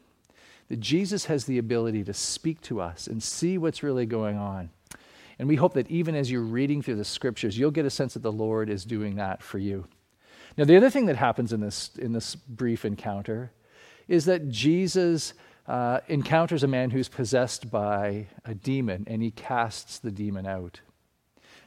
that 0.71 0.79
Jesus 0.79 1.25
has 1.25 1.43
the 1.43 1.57
ability 1.57 2.01
to 2.05 2.13
speak 2.13 2.61
to 2.61 2.79
us 2.79 3.07
and 3.07 3.21
see 3.21 3.57
what's 3.57 3.83
really 3.83 4.05
going 4.05 4.37
on. 4.37 4.69
And 5.37 5.49
we 5.49 5.57
hope 5.57 5.73
that 5.73 5.91
even 5.91 6.15
as 6.15 6.31
you're 6.31 6.39
reading 6.39 6.81
through 6.81 6.95
the 6.95 7.03
scriptures, 7.03 7.57
you'll 7.57 7.71
get 7.71 7.85
a 7.85 7.89
sense 7.89 8.13
that 8.13 8.23
the 8.23 8.31
Lord 8.31 8.69
is 8.69 8.85
doing 8.85 9.17
that 9.17 9.43
for 9.43 9.57
you. 9.57 9.85
Now, 10.55 10.63
the 10.63 10.77
other 10.77 10.89
thing 10.89 11.07
that 11.07 11.17
happens 11.17 11.51
in 11.51 11.59
this, 11.59 11.91
in 11.97 12.13
this 12.13 12.35
brief 12.35 12.85
encounter 12.85 13.51
is 14.07 14.23
that 14.23 14.47
Jesus 14.47 15.33
uh, 15.67 15.99
encounters 16.07 16.63
a 16.63 16.69
man 16.69 16.89
who's 16.89 17.09
possessed 17.09 17.69
by 17.69 18.27
a 18.45 18.53
demon 18.53 19.03
and 19.07 19.21
he 19.21 19.31
casts 19.31 19.99
the 19.99 20.09
demon 20.09 20.45
out. 20.45 20.79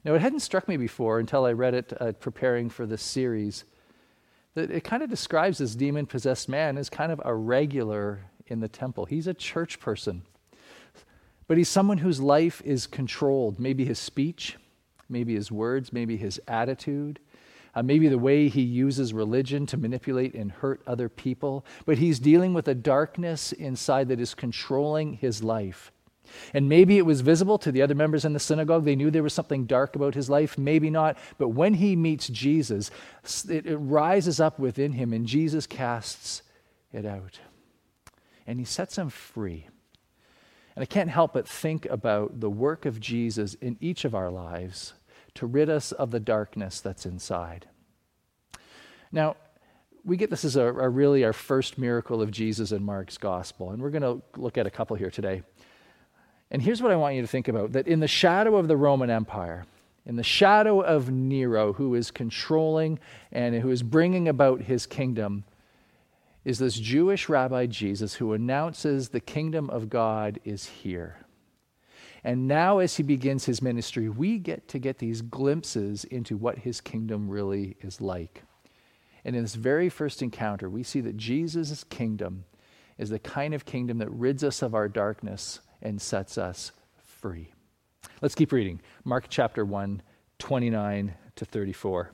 Now, 0.02 0.14
it 0.14 0.22
hadn't 0.22 0.40
struck 0.40 0.66
me 0.66 0.78
before 0.78 1.18
until 1.18 1.44
I 1.44 1.52
read 1.52 1.74
it 1.74 1.92
uh, 2.00 2.12
preparing 2.12 2.70
for 2.70 2.86
this 2.86 3.02
series 3.02 3.64
that 4.54 4.70
it 4.70 4.82
kind 4.82 5.02
of 5.02 5.10
describes 5.10 5.58
this 5.58 5.74
demon 5.74 6.06
possessed 6.06 6.48
man 6.48 6.78
as 6.78 6.88
kind 6.88 7.12
of 7.12 7.20
a 7.22 7.34
regular 7.34 8.30
in 8.46 8.60
the 8.60 8.68
temple. 8.68 9.06
He's 9.06 9.26
a 9.26 9.34
church 9.34 9.80
person, 9.80 10.22
but 11.46 11.56
he's 11.56 11.68
someone 11.68 11.98
whose 11.98 12.20
life 12.20 12.62
is 12.64 12.86
controlled. 12.86 13.58
Maybe 13.58 13.84
his 13.84 13.98
speech, 13.98 14.56
maybe 15.08 15.34
his 15.34 15.50
words, 15.50 15.92
maybe 15.92 16.16
his 16.16 16.40
attitude, 16.48 17.20
uh, 17.74 17.82
maybe 17.82 18.08
the 18.08 18.18
way 18.18 18.48
he 18.48 18.62
uses 18.62 19.12
religion 19.12 19.66
to 19.66 19.76
manipulate 19.76 20.34
and 20.34 20.52
hurt 20.52 20.80
other 20.86 21.08
people. 21.08 21.64
But 21.86 21.98
he's 21.98 22.18
dealing 22.18 22.54
with 22.54 22.68
a 22.68 22.74
darkness 22.74 23.52
inside 23.52 24.08
that 24.08 24.20
is 24.20 24.34
controlling 24.34 25.14
his 25.14 25.42
life. 25.42 25.90
And 26.54 26.68
maybe 26.68 26.96
it 26.98 27.06
was 27.06 27.20
visible 27.20 27.58
to 27.58 27.70
the 27.70 27.82
other 27.82 27.94
members 27.94 28.24
in 28.24 28.32
the 28.32 28.40
synagogue. 28.40 28.84
They 28.84 28.96
knew 28.96 29.10
there 29.10 29.22
was 29.22 29.34
something 29.34 29.66
dark 29.66 29.94
about 29.94 30.14
his 30.14 30.30
life, 30.30 30.56
maybe 30.56 30.88
not. 30.88 31.18
But 31.36 31.48
when 31.48 31.74
he 31.74 31.96
meets 31.96 32.28
Jesus, 32.28 32.90
it, 33.48 33.66
it 33.66 33.76
rises 33.76 34.40
up 34.40 34.58
within 34.58 34.92
him, 34.92 35.12
and 35.12 35.26
Jesus 35.26 35.66
casts 35.66 36.42
it 36.92 37.04
out 37.04 37.40
and 38.46 38.58
he 38.58 38.64
sets 38.64 38.96
him 38.98 39.08
free. 39.08 39.68
And 40.76 40.82
I 40.82 40.86
can't 40.86 41.10
help 41.10 41.34
but 41.34 41.48
think 41.48 41.86
about 41.86 42.40
the 42.40 42.50
work 42.50 42.84
of 42.84 43.00
Jesus 43.00 43.54
in 43.54 43.76
each 43.80 44.04
of 44.04 44.14
our 44.14 44.30
lives 44.30 44.94
to 45.34 45.46
rid 45.46 45.68
us 45.68 45.92
of 45.92 46.10
the 46.10 46.20
darkness 46.20 46.80
that's 46.80 47.06
inside. 47.06 47.66
Now, 49.12 49.36
we 50.04 50.16
get 50.16 50.30
this 50.30 50.44
as 50.44 50.56
a, 50.56 50.66
a 50.66 50.88
really 50.88 51.24
our 51.24 51.32
first 51.32 51.78
miracle 51.78 52.20
of 52.20 52.30
Jesus 52.30 52.72
in 52.72 52.84
Mark's 52.84 53.16
gospel, 53.16 53.70
and 53.70 53.80
we're 53.80 53.90
going 53.90 54.02
to 54.02 54.22
look 54.38 54.58
at 54.58 54.66
a 54.66 54.70
couple 54.70 54.96
here 54.96 55.10
today. 55.10 55.42
And 56.50 56.60
here's 56.60 56.82
what 56.82 56.92
I 56.92 56.96
want 56.96 57.14
you 57.14 57.22
to 57.22 57.28
think 57.28 57.48
about 57.48 57.72
that 57.72 57.88
in 57.88 58.00
the 58.00 58.08
shadow 58.08 58.56
of 58.56 58.68
the 58.68 58.76
Roman 58.76 59.10
Empire, 59.10 59.64
in 60.04 60.16
the 60.16 60.22
shadow 60.22 60.80
of 60.80 61.10
Nero, 61.10 61.72
who 61.72 61.94
is 61.94 62.10
controlling 62.10 62.98
and 63.32 63.54
who 63.54 63.70
is 63.70 63.82
bringing 63.82 64.28
about 64.28 64.60
his 64.60 64.84
kingdom, 64.86 65.44
is 66.44 66.58
this 66.58 66.78
Jewish 66.78 67.28
rabbi 67.28 67.66
Jesus 67.66 68.14
who 68.14 68.32
announces 68.32 69.08
the 69.08 69.20
kingdom 69.20 69.70
of 69.70 69.88
God 69.88 70.38
is 70.44 70.66
here. 70.66 71.24
And 72.22 72.48
now, 72.48 72.78
as 72.78 72.96
he 72.96 73.02
begins 73.02 73.44
his 73.44 73.60
ministry, 73.60 74.08
we 74.08 74.38
get 74.38 74.66
to 74.68 74.78
get 74.78 74.98
these 74.98 75.20
glimpses 75.20 76.04
into 76.04 76.36
what 76.36 76.58
his 76.58 76.80
kingdom 76.80 77.28
really 77.28 77.76
is 77.80 78.00
like. 78.00 78.42
And 79.24 79.36
in 79.36 79.42
this 79.42 79.54
very 79.54 79.88
first 79.88 80.22
encounter, 80.22 80.68
we 80.68 80.82
see 80.82 81.00
that 81.02 81.16
Jesus' 81.16 81.84
kingdom 81.84 82.44
is 82.98 83.10
the 83.10 83.18
kind 83.18 83.52
of 83.54 83.64
kingdom 83.64 83.98
that 83.98 84.10
rids 84.10 84.44
us 84.44 84.62
of 84.62 84.74
our 84.74 84.88
darkness 84.88 85.60
and 85.82 86.00
sets 86.00 86.38
us 86.38 86.72
free. 86.96 87.52
Let's 88.22 88.34
keep 88.34 88.52
reading. 88.52 88.80
Mark 89.04 89.26
chapter 89.28 89.64
1, 89.64 90.02
29 90.38 91.14
to 91.36 91.44
34. 91.44 92.12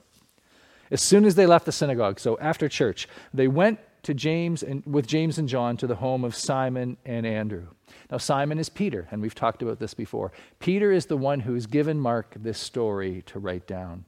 As 0.90 1.00
soon 1.00 1.24
as 1.24 1.36
they 1.36 1.46
left 1.46 1.66
the 1.66 1.72
synagogue, 1.72 2.18
so 2.18 2.36
after 2.40 2.68
church, 2.68 3.08
they 3.32 3.46
went 3.46 3.78
to 4.02 4.14
James 4.14 4.62
and 4.62 4.84
with 4.86 5.06
James 5.06 5.38
and 5.38 5.48
John 5.48 5.76
to 5.78 5.86
the 5.86 5.96
home 5.96 6.24
of 6.24 6.34
Simon 6.34 6.96
and 7.04 7.26
Andrew. 7.26 7.68
Now 8.10 8.18
Simon 8.18 8.58
is 8.58 8.68
Peter, 8.68 9.08
and 9.10 9.20
we've 9.20 9.34
talked 9.34 9.62
about 9.62 9.78
this 9.78 9.94
before. 9.94 10.32
Peter 10.58 10.92
is 10.92 11.06
the 11.06 11.16
one 11.16 11.40
who's 11.40 11.66
given 11.66 11.98
Mark 11.98 12.34
this 12.36 12.58
story 12.58 13.22
to 13.26 13.38
write 13.38 13.66
down. 13.66 14.04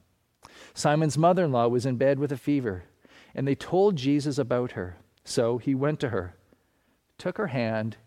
Simon's 0.73 1.17
mother-in-law 1.17 1.67
was 1.67 1.85
in 1.85 1.97
bed 1.97 2.19
with 2.19 2.31
a 2.31 2.37
fever, 2.37 2.83
and 3.35 3.47
they 3.47 3.55
told 3.55 3.95
Jesus 3.95 4.37
about 4.37 4.71
her. 4.71 4.97
So 5.23 5.57
he 5.57 5.73
went 5.75 5.99
to 6.01 6.09
her, 6.09 6.35
took 7.17 7.37
her 7.37 7.47
hand, 7.47 7.97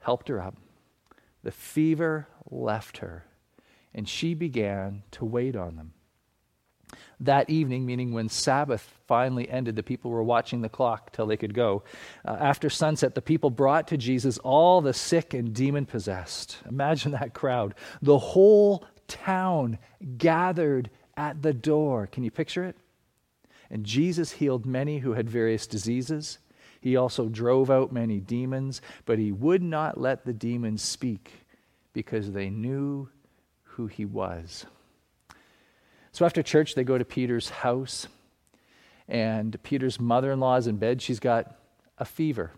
helped 0.00 0.28
her 0.28 0.40
up. 0.40 0.56
The 1.42 1.50
fever 1.50 2.28
left 2.50 2.98
her, 2.98 3.24
and 3.94 4.08
she 4.08 4.34
began 4.34 5.02
to 5.12 5.24
wait 5.24 5.56
on 5.56 5.76
them 5.76 5.94
that 7.20 7.50
evening, 7.50 7.84
meaning 7.84 8.12
when 8.12 8.28
Sabbath 8.28 8.94
finally 9.06 9.48
ended, 9.48 9.76
the 9.76 9.82
people 9.82 10.10
were 10.10 10.22
watching 10.22 10.60
the 10.60 10.68
clock 10.68 11.12
till 11.12 11.26
they 11.26 11.36
could 11.36 11.54
go. 11.54 11.82
Uh, 12.24 12.36
after 12.40 12.70
sunset, 12.70 13.14
the 13.14 13.22
people 13.22 13.50
brought 13.50 13.88
to 13.88 13.96
Jesus 13.96 14.38
all 14.38 14.80
the 14.80 14.94
sick 14.94 15.34
and 15.34 15.54
demon 15.54 15.86
possessed. 15.86 16.58
Imagine 16.68 17.12
that 17.12 17.34
crowd. 17.34 17.74
The 18.02 18.18
whole 18.18 18.84
town 19.06 19.78
gathered 20.16 20.90
at 21.16 21.42
the 21.42 21.52
door. 21.52 22.06
Can 22.06 22.24
you 22.24 22.30
picture 22.30 22.64
it? 22.64 22.76
And 23.70 23.84
Jesus 23.84 24.32
healed 24.32 24.66
many 24.66 24.98
who 24.98 25.12
had 25.12 25.28
various 25.28 25.66
diseases. 25.66 26.38
He 26.80 26.96
also 26.96 27.28
drove 27.28 27.70
out 27.70 27.92
many 27.92 28.20
demons, 28.20 28.80
but 29.04 29.18
he 29.18 29.32
would 29.32 29.62
not 29.62 30.00
let 30.00 30.24
the 30.24 30.32
demons 30.32 30.82
speak 30.82 31.44
because 31.92 32.32
they 32.32 32.48
knew 32.48 33.08
who 33.62 33.86
he 33.86 34.04
was. 34.04 34.66
So 36.12 36.24
after 36.24 36.42
church, 36.42 36.74
they 36.74 36.84
go 36.84 36.98
to 36.98 37.04
Peter's 37.04 37.50
house, 37.50 38.08
and 39.08 39.60
Peter's 39.62 40.00
mother 40.00 40.32
in 40.32 40.40
law 40.40 40.56
is 40.56 40.66
in 40.66 40.76
bed. 40.76 41.00
She's 41.00 41.20
got 41.20 41.56
a 41.98 42.04
fever. 42.04 42.52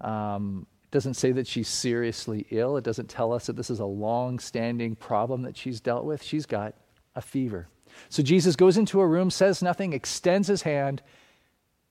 Um, 0.00 0.66
it 0.84 0.90
doesn't 0.90 1.14
say 1.14 1.32
that 1.32 1.46
she's 1.46 1.68
seriously 1.68 2.46
ill. 2.50 2.76
It 2.76 2.84
doesn't 2.84 3.08
tell 3.08 3.32
us 3.32 3.46
that 3.46 3.56
this 3.56 3.70
is 3.70 3.80
a 3.80 3.86
long 3.86 4.38
standing 4.38 4.96
problem 4.96 5.42
that 5.42 5.56
she's 5.56 5.80
dealt 5.80 6.04
with. 6.04 6.22
She's 6.22 6.46
got 6.46 6.74
a 7.14 7.20
fever. 7.20 7.68
So 8.08 8.22
Jesus 8.22 8.56
goes 8.56 8.76
into 8.76 9.00
a 9.00 9.06
room, 9.06 9.30
says 9.30 9.62
nothing, 9.62 9.92
extends 9.92 10.48
his 10.48 10.62
hand, 10.62 11.02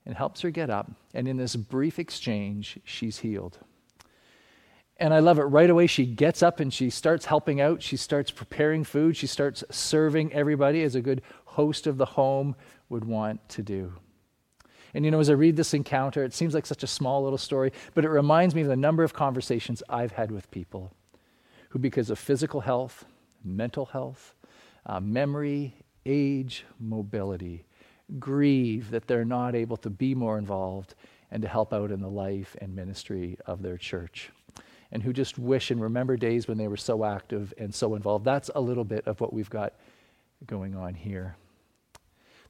and 0.04 0.16
helps 0.16 0.40
her 0.42 0.50
get 0.50 0.68
up. 0.68 0.90
And 1.14 1.28
in 1.28 1.36
this 1.36 1.56
brief 1.56 1.98
exchange, 1.98 2.78
she's 2.84 3.18
healed. 3.18 3.58
And 5.02 5.12
I 5.12 5.18
love 5.18 5.40
it. 5.40 5.42
Right 5.42 5.68
away, 5.68 5.88
she 5.88 6.06
gets 6.06 6.44
up 6.44 6.60
and 6.60 6.72
she 6.72 6.88
starts 6.88 7.26
helping 7.26 7.60
out. 7.60 7.82
She 7.82 7.96
starts 7.96 8.30
preparing 8.30 8.84
food. 8.84 9.16
She 9.16 9.26
starts 9.26 9.64
serving 9.68 10.32
everybody 10.32 10.84
as 10.84 10.94
a 10.94 11.00
good 11.00 11.22
host 11.44 11.88
of 11.88 11.98
the 11.98 12.04
home 12.04 12.54
would 12.88 13.04
want 13.04 13.48
to 13.48 13.64
do. 13.64 13.94
And 14.94 15.04
you 15.04 15.10
know, 15.10 15.18
as 15.18 15.28
I 15.28 15.32
read 15.32 15.56
this 15.56 15.74
encounter, 15.74 16.22
it 16.22 16.32
seems 16.32 16.54
like 16.54 16.66
such 16.66 16.84
a 16.84 16.86
small 16.86 17.24
little 17.24 17.36
story, 17.36 17.72
but 17.94 18.04
it 18.04 18.10
reminds 18.10 18.54
me 18.54 18.60
of 18.60 18.68
the 18.68 18.76
number 18.76 19.02
of 19.02 19.12
conversations 19.12 19.82
I've 19.88 20.12
had 20.12 20.30
with 20.30 20.48
people 20.52 20.92
who, 21.70 21.80
because 21.80 22.08
of 22.08 22.16
physical 22.16 22.60
health, 22.60 23.04
mental 23.42 23.86
health, 23.86 24.36
uh, 24.86 25.00
memory, 25.00 25.74
age, 26.06 26.64
mobility, 26.78 27.64
grieve 28.20 28.92
that 28.92 29.08
they're 29.08 29.24
not 29.24 29.56
able 29.56 29.78
to 29.78 29.90
be 29.90 30.14
more 30.14 30.38
involved 30.38 30.94
and 31.32 31.42
to 31.42 31.48
help 31.48 31.72
out 31.72 31.90
in 31.90 32.00
the 32.00 32.08
life 32.08 32.54
and 32.60 32.76
ministry 32.76 33.36
of 33.46 33.62
their 33.62 33.76
church 33.76 34.30
and 34.92 35.02
who 35.02 35.12
just 35.12 35.38
wish 35.38 35.70
and 35.70 35.80
remember 35.80 36.16
days 36.16 36.46
when 36.46 36.58
they 36.58 36.68
were 36.68 36.76
so 36.76 37.04
active 37.04 37.52
and 37.58 37.74
so 37.74 37.94
involved. 37.94 38.24
That's 38.24 38.50
a 38.54 38.60
little 38.60 38.84
bit 38.84 39.06
of 39.08 39.20
what 39.20 39.32
we've 39.32 39.50
got 39.50 39.72
going 40.46 40.76
on 40.76 40.94
here. 40.94 41.36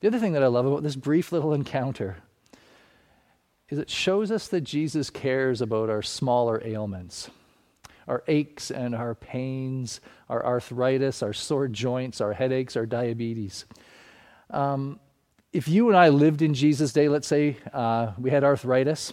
The 0.01 0.09
other 0.09 0.19
thing 0.19 0.33
that 0.33 0.43
I 0.43 0.49
love 0.49 0.67
about 0.67 0.83
this 0.83 0.97
brief 0.97 1.31
little 1.31 1.55
encounter 1.55 2.17
is 3.69 3.79
it 3.79 3.89
shows 3.89 4.33
us 4.33 4.49
that 4.49 4.63
Jesus 4.63 5.09
cares 5.09 5.63
about 5.63 5.89
our 5.89 6.03
smaller 6.03 6.61
ailments, 6.65 7.31
our 8.09 8.25
aches 8.27 8.73
and 8.73 8.95
our 8.95 9.15
pains, 9.15 10.01
our 10.29 10.45
arthritis, 10.45 11.23
our 11.23 11.33
sore 11.33 11.69
joints, 11.69 12.21
our 12.21 12.33
headaches, 12.33 12.77
our 12.77 12.85
diabetes. 12.85 13.65
Um, 14.51 14.99
if 15.53 15.69
you 15.69 15.89
and 15.89 15.97
I 15.97 16.09
lived 16.09 16.43
in 16.43 16.55
Jesus' 16.55 16.93
day, 16.93 17.09
let's 17.09 17.29
say 17.29 17.57
uh, 17.73 18.13
we 18.19 18.31
had 18.31 18.43
arthritis, 18.43 19.13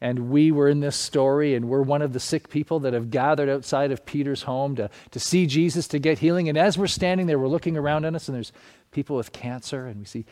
and 0.00 0.30
we 0.30 0.50
were 0.50 0.68
in 0.68 0.80
this 0.80 0.96
story, 0.96 1.54
and 1.54 1.68
we're 1.68 1.82
one 1.82 2.02
of 2.02 2.12
the 2.12 2.20
sick 2.20 2.48
people 2.48 2.80
that 2.80 2.94
have 2.94 3.10
gathered 3.10 3.48
outside 3.48 3.92
of 3.92 4.06
Peter's 4.06 4.42
home 4.42 4.76
to, 4.76 4.88
to 5.10 5.20
see 5.20 5.46
Jesus, 5.46 5.86
to 5.88 5.98
get 5.98 6.18
healing. 6.18 6.48
And 6.48 6.56
as 6.56 6.78
we're 6.78 6.86
standing 6.86 7.26
there, 7.26 7.38
we're 7.38 7.48
looking 7.48 7.76
around 7.76 8.04
at 8.04 8.14
us, 8.14 8.28
and 8.28 8.34
there's 8.34 8.52
people 8.92 9.16
with 9.16 9.32
cancer, 9.32 9.86
and 9.86 10.00
we 10.00 10.06
see 10.06 10.24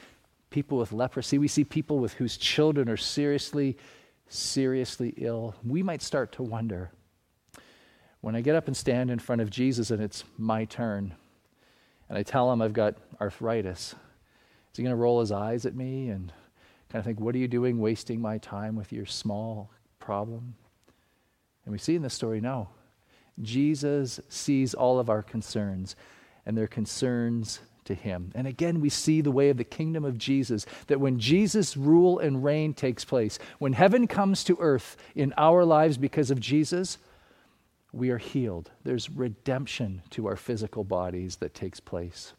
people 0.50 0.78
with 0.78 0.92
leprosy. 0.92 1.38
We 1.38 1.48
see 1.48 1.64
people 1.64 1.98
with 1.98 2.14
whose 2.14 2.37
children 2.37 2.88
are 2.88 2.96
seriously, 2.96 3.76
seriously 4.28 5.14
ill. 5.18 5.54
We 5.64 5.82
might 5.82 6.02
start 6.02 6.32
to 6.32 6.42
wonder 6.42 6.90
when 8.20 8.34
I 8.34 8.40
get 8.40 8.56
up 8.56 8.66
and 8.66 8.76
stand 8.76 9.10
in 9.10 9.18
front 9.18 9.40
of 9.40 9.50
Jesus 9.50 9.90
and 9.90 10.02
it's 10.02 10.25
my 10.37 10.64
turn, 10.64 11.14
and 12.08 12.18
I 12.18 12.22
tell 12.22 12.52
him 12.52 12.62
I've 12.62 12.72
got 12.72 12.96
arthritis, 13.20 13.92
is 13.92 14.76
he 14.76 14.82
going 14.82 14.92
to 14.92 14.96
roll 14.96 15.20
his 15.20 15.32
eyes 15.32 15.66
at 15.66 15.75
me 15.75 16.08
and 16.08 16.32
kind 16.90 17.00
of 17.00 17.04
think, 17.04 17.21
what 17.21 17.35
are 17.35 17.38
you 17.38 17.49
doing 17.49 17.78
wasting 17.78 18.21
my 18.21 18.38
time 18.38 18.76
with 18.76 18.92
your 18.92 19.07
small 19.07 19.71
problem? 19.99 20.54
And 21.64 21.73
we 21.73 21.78
see 21.78 21.97
in 21.97 22.02
this 22.02 22.14
story, 22.14 22.40
no. 22.40 22.68
Jesus 23.42 24.21
sees 24.28 24.75
all 24.75 24.99
of 24.99 25.11
our 25.11 25.23
concerns, 25.23 25.97
and 26.47 26.57
they're 26.57 26.66
concerns 26.66 27.61
to 27.85 27.95
him. 27.95 28.33
And 28.35 28.47
again, 28.47 28.80
we 28.80 28.88
see 28.88 29.21
the 29.21 29.30
way 29.30 29.50
of 29.50 29.57
the 29.57 29.64
kingdom 29.64 30.04
of 30.04 30.18
Jesus 30.18 30.66
that 30.87 31.00
when 31.00 31.18
Jesus' 31.18 31.76
rule 31.76 32.18
and 32.18 32.45
reign 32.45 32.75
takes 32.75 33.04
place, 33.04 33.38
when 33.59 33.73
heaven 33.73 34.07
comes 34.07 34.45
to 34.45 34.57
earth 34.61 34.97
in 35.14 35.35
our 35.37 35.64
lives 35.64 35.99
because 35.99 36.30
of 36.30 36.40
Jesus, 36.40 36.99
we 37.92 38.11
are 38.11 38.18
healed. 38.18 38.71
There's 38.85 39.11
redemption 39.11 40.02
to 40.11 40.26
our 40.26 40.37
physical 40.37 40.85
bodies 40.85 41.37
that 41.37 41.54
takes 41.54 41.80
place. 41.80 42.35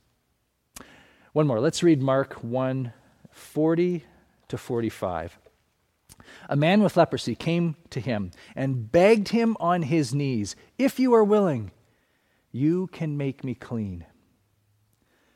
One 1.34 1.48
more. 1.48 1.60
Let's 1.60 1.84
read 1.84 2.02
Mark 2.02 2.34
1 2.36 2.94
40 3.32 4.04
to 4.50 4.58
45. 4.58 5.40
A 6.50 6.56
man 6.56 6.84
with 6.84 6.98
leprosy 6.98 7.36
came 7.36 7.76
to 7.90 8.00
him 8.00 8.32
and 8.56 8.92
begged 8.92 9.30
him 9.30 9.56
on 9.60 9.84
his 9.84 10.14
knees, 10.14 10.56
If 10.78 11.00
you 11.00 11.14
are 11.14 11.24
willing, 11.24 11.72
you 12.52 12.88
can 12.88 13.18
make 13.18 13.44
me 13.44 13.56
clean. 13.56 14.06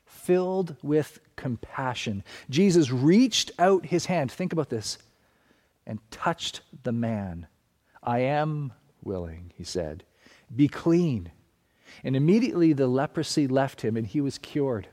Filled 0.05 0.75
with 0.81 1.19
compassion, 1.35 2.23
Jesus 2.49 2.91
reached 2.91 3.51
out 3.57 3.85
his 3.87 4.05
hand, 4.05 4.31
think 4.31 4.53
about 4.53 4.69
this, 4.69 4.97
and 5.85 5.99
touched 6.11 6.61
the 6.83 6.91
man. 6.91 7.47
I 8.01 8.19
am 8.19 8.73
willing, 9.01 9.51
he 9.55 9.63
said. 9.63 10.03
Be 10.53 10.67
clean. 10.67 11.31
And 12.03 12.15
immediately 12.15 12.73
the 12.73 12.87
leprosy 12.87 13.47
left 13.47 13.81
him 13.81 13.95
and 13.97 14.07
he 14.07 14.21
was 14.21 14.37
cured. 14.37 14.87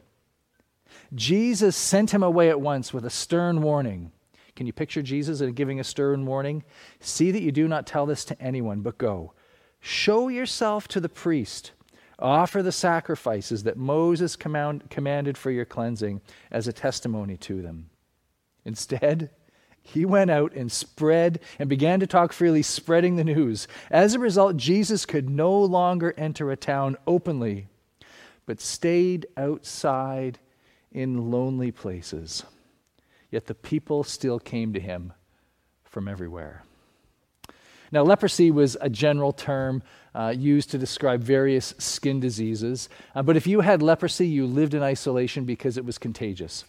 Jesus 1.15 1.77
sent 1.77 2.13
him 2.13 2.23
away 2.23 2.49
at 2.49 2.61
once 2.61 2.93
with 2.93 3.05
a 3.05 3.11
stern 3.11 3.63
warning. 3.63 4.13
Can 4.57 4.67
you 4.67 4.73
picture 4.73 5.03
Jesus 5.03 5.41
giving 5.53 5.81
a 5.81 5.85
stern 5.85 6.27
warning? 6.27 6.65
See 7.01 7.31
that 7.31 7.43
you 7.43 7.53
do 7.53 7.67
not 7.67 7.87
tell 7.87 8.07
this 8.07 8.25
to 8.27 8.41
anyone, 8.41 8.83
but 8.83 8.99
go. 8.99 9.33
Show 9.81 10.29
yourself 10.29 10.87
to 10.89 11.01
the 11.01 11.09
priest. 11.09 11.73
Offer 12.19 12.63
the 12.63 12.73
sacrifices 12.73 13.63
that 13.63 13.79
Moses 13.79 14.37
command, 14.37 14.91
commanded 14.91 15.39
for 15.39 15.51
your 15.51 15.65
cleansing 15.65 16.21
as 16.51 16.69
a 16.69 16.73
testimony 16.73 17.39
to 17.39 17.63
them. 17.63 17.89
Instead, 18.67 19.31
he 19.83 20.05
went 20.05 20.31
out 20.31 20.53
and 20.53 20.71
spread 20.71 21.41
and 21.59 21.69
began 21.69 22.01
to 22.01 22.07
talk 22.07 22.33
freely, 22.33 22.63
spreading 22.63 23.17
the 23.17 23.25
news. 23.25 23.67
As 23.91 24.15
a 24.15 24.19
result, 24.19 24.59
Jesus 24.59 25.07
could 25.07 25.31
no 25.31 25.59
longer 25.59 26.13
enter 26.19 26.51
a 26.51 26.57
town 26.57 26.97
openly, 27.07 27.69
but 28.45 28.61
stayed 28.61 29.27
outside 29.39 30.39
in 30.93 31.31
lonely 31.31 31.71
places. 31.71 32.45
Yet 33.31 33.47
the 33.47 33.55
people 33.55 34.03
still 34.03 34.39
came 34.39 34.73
to 34.73 34.81
him 34.81 35.13
from 35.85 36.09
everywhere. 36.09 36.65
Now, 37.93 38.03
leprosy 38.03 38.51
was 38.51 38.77
a 38.81 38.89
general 38.89 39.33
term 39.33 39.83
uh, 40.15 40.33
used 40.37 40.71
to 40.71 40.79
describe 40.79 41.23
various 41.23 41.75
skin 41.79 42.21
diseases. 42.21 42.89
Uh, 43.15 43.23
but 43.23 43.37
if 43.37 43.47
you 43.47 43.61
had 43.61 43.83
leprosy, 43.83 44.27
you 44.27 44.47
lived 44.47 44.75
in 44.75 44.83
isolation 44.83 45.45
because 45.45 45.77
it 45.77 45.85
was 45.85 45.99
contagious. 45.99 46.65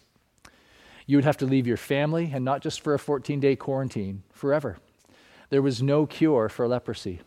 You 1.05 1.17
would 1.17 1.25
have 1.25 1.37
to 1.37 1.45
leave 1.45 1.67
your 1.67 1.77
family, 1.77 2.31
and 2.33 2.45
not 2.45 2.61
just 2.61 2.81
for 2.81 2.93
a 2.93 2.99
14 2.99 3.39
day 3.39 3.55
quarantine, 3.55 4.23
forever. 4.31 4.77
There 5.49 5.61
was 5.61 5.81
no 5.81 6.05
cure 6.05 6.49
for 6.49 6.67
leprosy. 6.67 7.21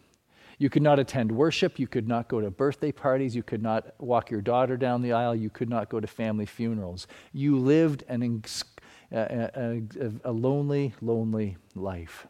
You 0.64 0.70
could 0.70 0.80
not 0.82 0.98
attend 0.98 1.30
worship. 1.30 1.78
You 1.78 1.86
could 1.86 2.08
not 2.08 2.26
go 2.26 2.40
to 2.40 2.50
birthday 2.50 2.90
parties. 2.90 3.36
You 3.36 3.42
could 3.42 3.62
not 3.62 3.92
walk 3.98 4.30
your 4.30 4.40
daughter 4.40 4.78
down 4.78 5.02
the 5.02 5.12
aisle. 5.12 5.34
You 5.34 5.50
could 5.50 5.68
not 5.68 5.90
go 5.90 6.00
to 6.00 6.06
family 6.06 6.46
funerals. 6.46 7.06
You 7.34 7.58
lived 7.58 8.02
an, 8.08 8.42
a, 9.12 9.50
a, 9.54 9.82
a 10.24 10.32
lonely, 10.32 10.94
lonely 11.02 11.58
life. 11.74 12.26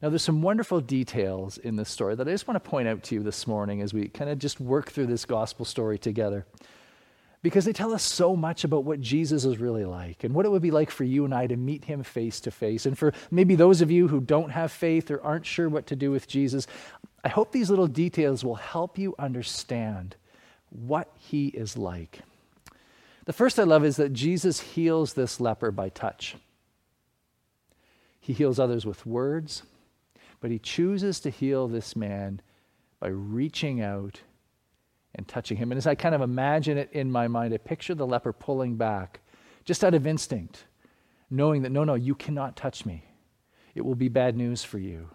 Now, 0.00 0.08
there's 0.08 0.22
some 0.22 0.40
wonderful 0.40 0.80
details 0.80 1.58
in 1.58 1.76
this 1.76 1.90
story 1.90 2.14
that 2.14 2.26
I 2.26 2.30
just 2.30 2.48
want 2.48 2.64
to 2.64 2.70
point 2.70 2.88
out 2.88 3.02
to 3.02 3.16
you 3.16 3.22
this 3.22 3.46
morning 3.46 3.82
as 3.82 3.92
we 3.92 4.08
kind 4.08 4.30
of 4.30 4.38
just 4.38 4.58
work 4.58 4.90
through 4.90 5.08
this 5.08 5.26
gospel 5.26 5.66
story 5.66 5.98
together. 5.98 6.46
Because 7.44 7.66
they 7.66 7.74
tell 7.74 7.92
us 7.92 8.02
so 8.02 8.34
much 8.34 8.64
about 8.64 8.84
what 8.84 9.02
Jesus 9.02 9.44
is 9.44 9.58
really 9.58 9.84
like 9.84 10.24
and 10.24 10.32
what 10.32 10.46
it 10.46 10.48
would 10.48 10.62
be 10.62 10.70
like 10.70 10.90
for 10.90 11.04
you 11.04 11.26
and 11.26 11.34
I 11.34 11.46
to 11.46 11.58
meet 11.58 11.84
him 11.84 12.02
face 12.02 12.40
to 12.40 12.50
face. 12.50 12.86
And 12.86 12.96
for 12.96 13.12
maybe 13.30 13.54
those 13.54 13.82
of 13.82 13.90
you 13.90 14.08
who 14.08 14.22
don't 14.22 14.48
have 14.48 14.72
faith 14.72 15.10
or 15.10 15.22
aren't 15.22 15.44
sure 15.44 15.68
what 15.68 15.86
to 15.88 15.94
do 15.94 16.10
with 16.10 16.26
Jesus, 16.26 16.66
I 17.22 17.28
hope 17.28 17.52
these 17.52 17.68
little 17.68 17.86
details 17.86 18.46
will 18.46 18.54
help 18.54 18.96
you 18.96 19.14
understand 19.18 20.16
what 20.70 21.12
he 21.18 21.48
is 21.48 21.76
like. 21.76 22.20
The 23.26 23.34
first 23.34 23.60
I 23.60 23.64
love 23.64 23.84
is 23.84 23.96
that 23.96 24.14
Jesus 24.14 24.60
heals 24.60 25.12
this 25.12 25.38
leper 25.38 25.70
by 25.70 25.90
touch. 25.90 26.36
He 28.20 28.32
heals 28.32 28.58
others 28.58 28.86
with 28.86 29.04
words, 29.04 29.64
but 30.40 30.50
he 30.50 30.58
chooses 30.58 31.20
to 31.20 31.28
heal 31.28 31.68
this 31.68 31.94
man 31.94 32.40
by 33.00 33.08
reaching 33.08 33.82
out 33.82 34.22
and 35.14 35.26
touching 35.26 35.56
him. 35.56 35.70
And 35.70 35.78
as 35.78 35.86
I 35.86 35.94
kind 35.94 36.14
of 36.14 36.20
imagine 36.20 36.78
it 36.78 36.90
in 36.92 37.10
my 37.10 37.28
mind, 37.28 37.54
I 37.54 37.58
picture 37.58 37.94
the 37.94 38.06
leper 38.06 38.32
pulling 38.32 38.76
back 38.76 39.20
just 39.64 39.84
out 39.84 39.94
of 39.94 40.06
instinct, 40.06 40.64
knowing 41.30 41.62
that 41.62 41.72
no, 41.72 41.84
no, 41.84 41.94
you 41.94 42.14
cannot 42.14 42.56
touch 42.56 42.84
me. 42.84 43.04
It 43.74 43.82
will 43.84 43.94
be 43.94 44.08
bad 44.08 44.36
news 44.36 44.62
for 44.62 44.78
you. 44.78 45.10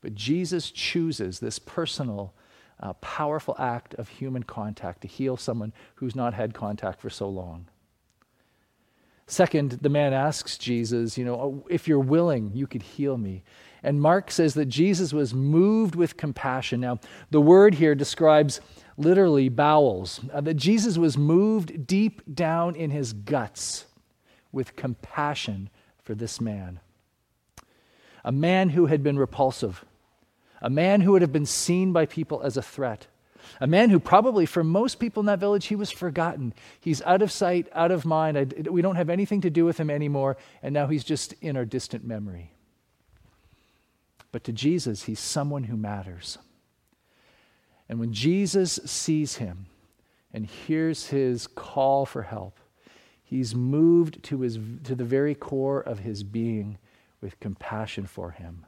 But 0.00 0.14
Jesus 0.14 0.70
chooses 0.70 1.40
this 1.40 1.58
personal 1.58 2.34
uh, 2.80 2.92
powerful 2.94 3.56
act 3.58 3.94
of 3.94 4.08
human 4.08 4.42
contact 4.42 5.00
to 5.02 5.08
heal 5.08 5.36
someone 5.36 5.72
who's 5.96 6.14
not 6.14 6.34
had 6.34 6.54
contact 6.54 7.00
for 7.00 7.10
so 7.10 7.28
long. 7.28 7.66
Second, 9.26 9.72
the 9.82 9.88
man 9.88 10.12
asks 10.12 10.56
Jesus, 10.56 11.18
you 11.18 11.24
know, 11.24 11.34
oh, 11.34 11.66
if 11.68 11.86
you're 11.86 11.98
willing, 11.98 12.50
you 12.54 12.66
could 12.66 12.82
heal 12.82 13.18
me. 13.18 13.42
And 13.82 14.00
Mark 14.00 14.30
says 14.30 14.54
that 14.54 14.66
Jesus 14.66 15.12
was 15.12 15.34
moved 15.34 15.94
with 15.94 16.16
compassion. 16.16 16.80
Now, 16.80 16.98
the 17.30 17.40
word 17.40 17.74
here 17.74 17.94
describes 17.94 18.60
literally 18.96 19.48
bowels, 19.48 20.20
uh, 20.32 20.40
that 20.40 20.54
Jesus 20.54 20.98
was 20.98 21.16
moved 21.16 21.86
deep 21.86 22.22
down 22.34 22.74
in 22.74 22.90
his 22.90 23.12
guts 23.12 23.86
with 24.50 24.76
compassion 24.76 25.70
for 26.02 26.14
this 26.14 26.40
man. 26.40 26.80
A 28.24 28.32
man 28.32 28.70
who 28.70 28.86
had 28.86 29.02
been 29.02 29.18
repulsive, 29.18 29.84
a 30.60 30.68
man 30.68 31.02
who 31.02 31.12
would 31.12 31.22
have 31.22 31.32
been 31.32 31.46
seen 31.46 31.92
by 31.92 32.06
people 32.06 32.42
as 32.42 32.56
a 32.56 32.62
threat, 32.62 33.06
a 33.60 33.66
man 33.66 33.90
who 33.90 34.00
probably 34.00 34.46
for 34.46 34.64
most 34.64 34.96
people 34.96 35.20
in 35.20 35.26
that 35.26 35.38
village 35.38 35.66
he 35.66 35.76
was 35.76 35.90
forgotten 35.90 36.52
he's 36.80 37.00
out 37.02 37.22
of 37.22 37.32
sight 37.32 37.66
out 37.72 37.90
of 37.90 38.04
mind 38.04 38.36
I, 38.36 38.70
we 38.70 38.82
don't 38.82 38.96
have 38.96 39.08
anything 39.08 39.40
to 39.42 39.50
do 39.50 39.64
with 39.64 39.78
him 39.78 39.90
anymore 39.90 40.36
and 40.62 40.74
now 40.74 40.86
he's 40.86 41.04
just 41.04 41.32
in 41.40 41.56
our 41.56 41.64
distant 41.64 42.04
memory 42.04 42.52
but 44.32 44.44
to 44.44 44.52
jesus 44.52 45.04
he's 45.04 45.20
someone 45.20 45.64
who 45.64 45.76
matters 45.76 46.38
and 47.88 47.98
when 47.98 48.12
jesus 48.12 48.78
sees 48.84 49.36
him 49.36 49.66
and 50.32 50.46
hears 50.46 51.08
his 51.08 51.46
call 51.46 52.06
for 52.06 52.22
help 52.22 52.58
he's 53.22 53.54
moved 53.54 54.22
to, 54.22 54.40
his, 54.40 54.58
to 54.84 54.94
the 54.94 55.04
very 55.04 55.34
core 55.34 55.80
of 55.80 56.00
his 56.00 56.22
being 56.22 56.78
with 57.20 57.38
compassion 57.40 58.06
for 58.06 58.30
him 58.30 58.64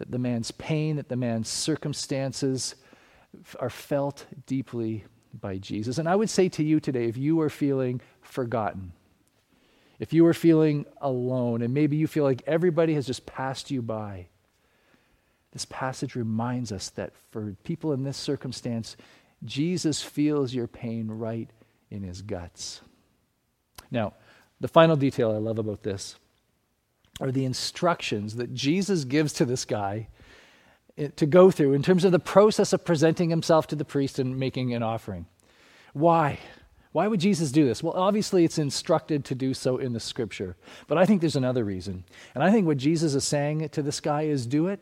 that 0.00 0.10
the 0.10 0.18
man's 0.18 0.50
pain, 0.52 0.96
that 0.96 1.10
the 1.10 1.16
man's 1.16 1.48
circumstances 1.48 2.74
are 3.60 3.68
felt 3.68 4.24
deeply 4.46 5.04
by 5.38 5.58
Jesus. 5.58 5.98
And 5.98 6.08
I 6.08 6.16
would 6.16 6.30
say 6.30 6.48
to 6.48 6.64
you 6.64 6.80
today 6.80 7.04
if 7.04 7.18
you 7.18 7.38
are 7.42 7.50
feeling 7.50 8.00
forgotten, 8.22 8.92
if 10.00 10.14
you 10.14 10.26
are 10.26 10.34
feeling 10.34 10.86
alone, 11.02 11.60
and 11.60 11.74
maybe 11.74 11.96
you 11.96 12.06
feel 12.06 12.24
like 12.24 12.42
everybody 12.46 12.94
has 12.94 13.06
just 13.06 13.26
passed 13.26 13.70
you 13.70 13.82
by, 13.82 14.26
this 15.52 15.66
passage 15.66 16.14
reminds 16.14 16.72
us 16.72 16.88
that 16.90 17.12
for 17.30 17.54
people 17.64 17.92
in 17.92 18.02
this 18.02 18.16
circumstance, 18.16 18.96
Jesus 19.44 20.02
feels 20.02 20.54
your 20.54 20.66
pain 20.66 21.08
right 21.08 21.50
in 21.90 22.02
his 22.02 22.22
guts. 22.22 22.80
Now, 23.90 24.14
the 24.58 24.68
final 24.68 24.96
detail 24.96 25.32
I 25.32 25.38
love 25.38 25.58
about 25.58 25.82
this 25.82 26.16
are 27.20 27.30
the 27.30 27.44
instructions 27.44 28.36
that 28.36 28.54
Jesus 28.54 29.04
gives 29.04 29.34
to 29.34 29.44
this 29.44 29.66
guy 29.66 30.08
eh, 30.96 31.08
to 31.16 31.26
go 31.26 31.50
through 31.50 31.74
in 31.74 31.82
terms 31.82 32.04
of 32.04 32.12
the 32.12 32.18
process 32.18 32.72
of 32.72 32.86
presenting 32.86 33.28
himself 33.28 33.66
to 33.66 33.76
the 33.76 33.84
priest 33.84 34.18
and 34.18 34.38
making 34.38 34.72
an 34.72 34.82
offering. 34.82 35.26
Why? 35.92 36.38
Why 36.92 37.06
would 37.06 37.20
Jesus 37.20 37.52
do 37.52 37.64
this? 37.64 37.82
Well, 37.82 37.94
obviously, 37.94 38.44
it's 38.44 38.58
instructed 38.58 39.24
to 39.26 39.34
do 39.34 39.54
so 39.54 39.76
in 39.76 39.92
the 39.92 40.00
scripture. 40.00 40.56
But 40.88 40.98
I 40.98 41.06
think 41.06 41.20
there's 41.20 41.36
another 41.36 41.64
reason. 41.64 42.04
And 42.34 42.42
I 42.42 42.50
think 42.50 42.66
what 42.66 42.78
Jesus 42.78 43.14
is 43.14 43.24
saying 43.24 43.68
to 43.68 43.82
this 43.82 44.00
guy 44.00 44.22
is 44.22 44.46
do 44.46 44.66
it 44.66 44.80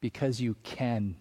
because 0.00 0.40
you 0.40 0.54
can. 0.62 1.16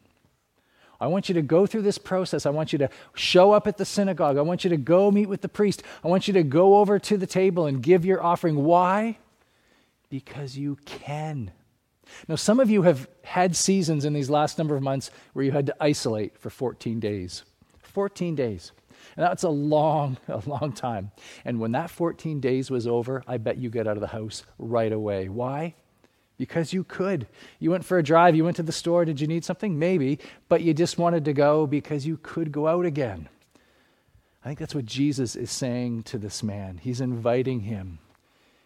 I 1.01 1.07
want 1.07 1.29
you 1.29 1.35
to 1.35 1.41
go 1.41 1.65
through 1.65 1.81
this 1.81 1.97
process. 1.97 2.45
I 2.45 2.51
want 2.51 2.71
you 2.71 2.79
to 2.79 2.89
show 3.15 3.51
up 3.51 3.67
at 3.67 3.77
the 3.77 3.85
synagogue. 3.85 4.37
I 4.37 4.41
want 4.41 4.63
you 4.63 4.69
to 4.69 4.77
go 4.77 5.09
meet 5.09 5.27
with 5.27 5.41
the 5.41 5.49
priest. 5.49 5.83
I 6.03 6.07
want 6.07 6.27
you 6.27 6.33
to 6.35 6.43
go 6.43 6.77
over 6.77 6.99
to 6.99 7.17
the 7.17 7.27
table 7.27 7.65
and 7.65 7.81
give 7.81 8.05
your 8.05 8.23
offering. 8.23 8.63
Why? 8.63 9.17
Because 10.09 10.57
you 10.57 10.77
can. 10.85 11.51
Now, 12.27 12.35
some 12.35 12.59
of 12.59 12.69
you 12.69 12.83
have 12.83 13.09
had 13.23 13.55
seasons 13.55 14.05
in 14.05 14.13
these 14.13 14.29
last 14.29 14.57
number 14.57 14.75
of 14.75 14.83
months 14.83 15.09
where 15.33 15.43
you 15.43 15.51
had 15.51 15.65
to 15.65 15.75
isolate 15.79 16.37
for 16.37 16.49
14 16.49 16.99
days. 16.99 17.43
14 17.81 18.35
days. 18.35 18.71
And 19.15 19.25
that's 19.25 19.43
a 19.43 19.49
long, 19.49 20.17
a 20.27 20.41
long 20.45 20.73
time. 20.73 21.11
And 21.45 21.59
when 21.59 21.71
that 21.73 21.89
14 21.89 22.39
days 22.39 22.71
was 22.71 22.87
over, 22.87 23.23
I 23.27 23.37
bet 23.37 23.57
you 23.57 23.69
get 23.69 23.87
out 23.87 23.97
of 23.97 24.01
the 24.01 24.07
house 24.07 24.43
right 24.57 24.91
away. 24.91 25.29
Why? 25.29 25.75
Because 26.37 26.73
you 26.73 26.83
could. 26.83 27.27
You 27.59 27.71
went 27.71 27.85
for 27.85 27.97
a 27.97 28.03
drive, 28.03 28.35
you 28.35 28.43
went 28.43 28.57
to 28.57 28.63
the 28.63 28.71
store. 28.71 29.05
Did 29.05 29.21
you 29.21 29.27
need 29.27 29.45
something? 29.45 29.77
Maybe. 29.77 30.19
But 30.49 30.61
you 30.61 30.73
just 30.73 30.97
wanted 30.97 31.25
to 31.25 31.33
go 31.33 31.67
because 31.67 32.05
you 32.05 32.17
could 32.21 32.51
go 32.51 32.67
out 32.67 32.85
again. 32.85 33.29
I 34.43 34.47
think 34.47 34.59
that's 34.59 34.75
what 34.75 34.85
Jesus 34.85 35.35
is 35.35 35.51
saying 35.51 36.03
to 36.03 36.17
this 36.17 36.43
man. 36.43 36.79
He's 36.81 36.99
inviting 36.99 37.61
him 37.61 37.99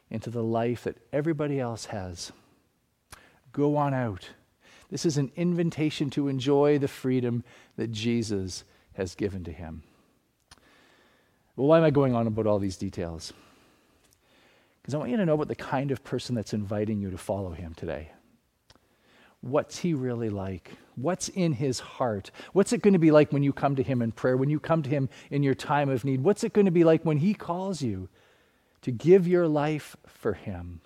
into 0.10 0.30
the 0.30 0.44
life 0.44 0.86
that 0.86 0.98
everybody 1.14 1.60
else 1.60 1.86
has. 1.86 2.32
Go 3.52 3.76
on 3.76 3.94
out. 3.94 4.30
This 4.90 5.06
is 5.06 5.18
an 5.18 5.32
invitation 5.36 6.10
to 6.12 6.30
enjoy 6.30 6.80
the 6.80 6.88
freedom 6.88 7.44
that 7.76 7.92
Jesus 7.92 8.64
has 8.94 9.16
given 9.16 9.44
to 9.44 9.52
him. 9.52 9.84
Well, 11.58 11.68
why 11.68 11.78
am 11.78 11.84
I 11.84 11.90
going 11.90 12.16
on 12.16 12.28
about 12.28 12.48
all 12.48 12.60
these 12.60 12.78
details? 12.78 13.34
Because 14.82 14.94
I 14.94 14.98
want 14.98 15.12
you 15.12 15.18
to 15.18 15.26
know 15.26 15.34
about 15.34 15.50
the 15.50 15.56
kind 15.56 15.92
of 15.92 16.06
person 16.06 16.34
that's 16.34 16.54
inviting 16.54 17.02
you 17.02 17.12
to 17.12 17.18
follow 17.18 17.52
him 17.52 17.74
today. 17.74 18.12
What's 19.42 19.80
he 19.80 19.94
really 19.94 20.30
like? 20.30 20.72
What's 20.96 21.28
in 21.28 21.52
his 21.52 21.82
heart? 21.82 22.32
What's 22.54 22.72
it 22.72 22.82
going 22.82 22.94
to 22.94 23.00
be 23.00 23.12
like 23.12 23.34
when 23.34 23.44
you 23.44 23.52
come 23.52 23.76
to 23.76 23.84
him 23.84 24.02
in 24.02 24.14
prayer, 24.14 24.38
when 24.38 24.50
you 24.50 24.62
come 24.62 24.82
to 24.84 24.90
him 24.90 25.10
in 25.30 25.44
your 25.44 25.56
time 25.56 25.90
of 25.90 26.06
need? 26.06 26.22
What's 26.22 26.46
it 26.46 26.54
going 26.54 26.66
to 26.66 26.72
be 26.72 26.86
like 26.86 27.04
when 27.04 27.18
he 27.18 27.34
calls 27.34 27.82
you 27.82 28.08
to 28.82 28.92
give 28.92 29.28
your 29.28 29.48
life 29.48 29.98
for 30.08 30.34
Him, 30.34 30.82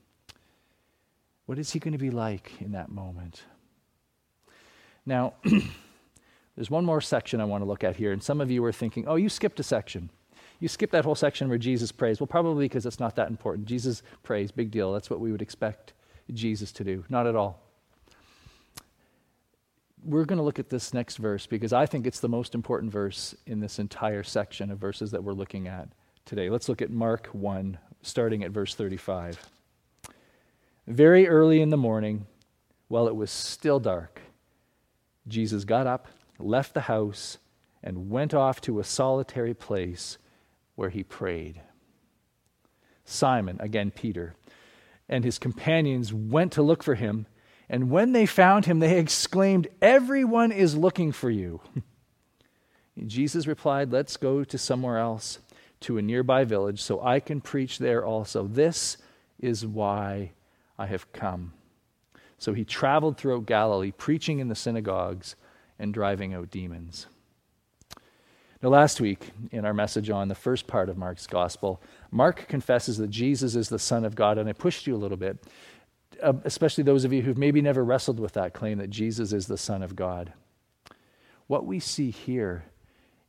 what 1.45 1.59
is 1.59 1.71
He 1.71 1.79
going 1.79 1.91
to 1.93 1.99
be 1.99 2.09
like 2.09 2.51
in 2.59 2.71
that 2.71 2.89
moment? 2.89 3.43
Now, 5.05 5.33
there's 6.55 6.69
one 6.69 6.85
more 6.85 7.01
section 7.01 7.41
I 7.41 7.45
want 7.45 7.61
to 7.61 7.67
look 7.67 7.83
at 7.83 7.97
here, 7.97 8.11
and 8.11 8.23
some 8.23 8.41
of 8.41 8.49
you 8.49 8.63
are 8.65 8.71
thinking, 8.71 9.07
oh, 9.07 9.15
you 9.15 9.29
skipped 9.29 9.59
a 9.59 9.63
section. 9.63 10.09
You 10.61 10.67
skip 10.67 10.91
that 10.91 11.03
whole 11.03 11.15
section 11.15 11.49
where 11.49 11.57
Jesus 11.57 11.91
prays. 11.91 12.19
Well, 12.19 12.27
probably 12.27 12.65
because 12.65 12.85
it's 12.85 12.99
not 12.99 13.15
that 13.15 13.29
important. 13.29 13.67
Jesus 13.67 14.03
prays, 14.21 14.51
big 14.51 14.69
deal. 14.69 14.93
That's 14.93 15.09
what 15.09 15.19
we 15.19 15.31
would 15.31 15.41
expect 15.41 15.93
Jesus 16.31 16.71
to 16.73 16.83
do. 16.83 17.03
Not 17.09 17.25
at 17.25 17.35
all. 17.35 17.59
We're 20.03 20.25
going 20.25 20.37
to 20.37 20.43
look 20.43 20.59
at 20.59 20.69
this 20.69 20.93
next 20.93 21.17
verse 21.17 21.47
because 21.47 21.73
I 21.73 21.87
think 21.87 22.05
it's 22.05 22.19
the 22.19 22.29
most 22.29 22.53
important 22.53 22.91
verse 22.91 23.35
in 23.47 23.59
this 23.59 23.79
entire 23.79 24.21
section 24.21 24.69
of 24.69 24.77
verses 24.77 25.09
that 25.11 25.23
we're 25.23 25.33
looking 25.33 25.67
at 25.67 25.89
today. 26.25 26.51
Let's 26.51 26.69
look 26.69 26.81
at 26.83 26.91
Mark 26.91 27.27
1, 27.31 27.79
starting 28.03 28.43
at 28.43 28.51
verse 28.51 28.75
35. 28.75 29.39
Very 30.85 31.27
early 31.27 31.61
in 31.61 31.69
the 31.69 31.77
morning, 31.77 32.27
while 32.87 33.07
it 33.07 33.15
was 33.15 33.31
still 33.31 33.79
dark, 33.79 34.21
Jesus 35.27 35.63
got 35.63 35.87
up, 35.87 36.07
left 36.37 36.75
the 36.75 36.81
house, 36.81 37.39
and 37.81 38.11
went 38.11 38.35
off 38.35 38.61
to 38.61 38.79
a 38.79 38.83
solitary 38.83 39.55
place 39.55 40.19
where 40.75 40.89
he 40.89 41.03
prayed. 41.03 41.61
Simon, 43.05 43.57
again 43.59 43.91
Peter, 43.91 44.35
and 45.09 45.23
his 45.23 45.39
companions 45.39 46.13
went 46.13 46.53
to 46.53 46.61
look 46.61 46.83
for 46.83 46.95
him, 46.95 47.25
and 47.69 47.89
when 47.89 48.11
they 48.11 48.25
found 48.25 48.65
him, 48.65 48.79
they 48.79 48.97
exclaimed, 48.99 49.67
Everyone 49.81 50.51
is 50.51 50.75
looking 50.75 51.11
for 51.11 51.29
you. 51.29 51.61
Jesus 53.05 53.47
replied, 53.47 53.91
Let's 53.91 54.17
go 54.17 54.43
to 54.43 54.57
somewhere 54.57 54.97
else 54.97 55.39
to 55.81 55.97
a 55.97 56.01
nearby 56.01 56.43
village 56.43 56.81
so 56.81 57.01
I 57.01 57.19
can 57.19 57.41
preach 57.41 57.79
there 57.79 58.05
also. 58.05 58.45
This 58.45 58.97
is 59.39 59.65
why 59.65 60.31
I 60.77 60.87
have 60.87 61.11
come. 61.11 61.53
So 62.37 62.53
he 62.53 62.65
traveled 62.65 63.17
throughout 63.17 63.45
Galilee, 63.45 63.91
preaching 63.91 64.39
in 64.39 64.47
the 64.47 64.55
synagogues 64.55 65.35
and 65.79 65.93
driving 65.93 66.33
out 66.33 66.51
demons. 66.51 67.07
Now, 68.61 68.69
last 68.69 69.01
week 69.01 69.31
in 69.51 69.65
our 69.65 69.73
message 69.73 70.11
on 70.11 70.27
the 70.27 70.35
first 70.35 70.67
part 70.67 70.87
of 70.87 70.97
Mark's 70.97 71.25
gospel, 71.25 71.81
Mark 72.11 72.47
confesses 72.47 72.97
that 72.97 73.09
Jesus 73.09 73.55
is 73.55 73.69
the 73.69 73.79
Son 73.79 74.05
of 74.05 74.13
God, 74.13 74.37
and 74.37 74.47
I 74.47 74.53
pushed 74.53 74.85
you 74.85 74.95
a 74.95 74.97
little 74.97 75.17
bit, 75.17 75.43
uh, 76.21 76.33
especially 76.43 76.83
those 76.83 77.03
of 77.03 77.11
you 77.11 77.23
who've 77.23 77.39
maybe 77.39 77.59
never 77.59 77.83
wrestled 77.83 78.19
with 78.19 78.33
that 78.33 78.53
claim 78.53 78.77
that 78.77 78.91
Jesus 78.91 79.33
is 79.33 79.47
the 79.47 79.57
Son 79.57 79.81
of 79.81 79.95
God. 79.95 80.33
What 81.47 81.65
we 81.65 81.79
see 81.79 82.11
here 82.11 82.65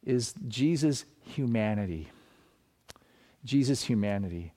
is 0.05 0.35
Jesus' 0.49 1.07
humanity. 1.25 2.11
Jesus' 3.43 3.85
humanity. 3.85 4.53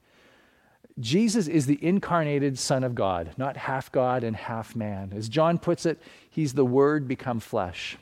Jesus 1.00 1.48
is 1.48 1.68
the 1.68 1.80
incarnated 1.82 2.60
Son 2.60 2.84
of 2.84 2.96
God, 2.96 3.32
not 3.38 3.56
half 3.56 3.92
God 3.94 4.26
and 4.26 4.36
half 4.36 4.76
man. 4.76 5.14
As 5.16 5.30
John 5.30 5.58
puts 5.58 5.86
it, 5.86 6.02
he's 6.30 6.54
the 6.54 6.66
Word 6.66 7.08
become 7.08 7.40
flesh. 7.40 7.98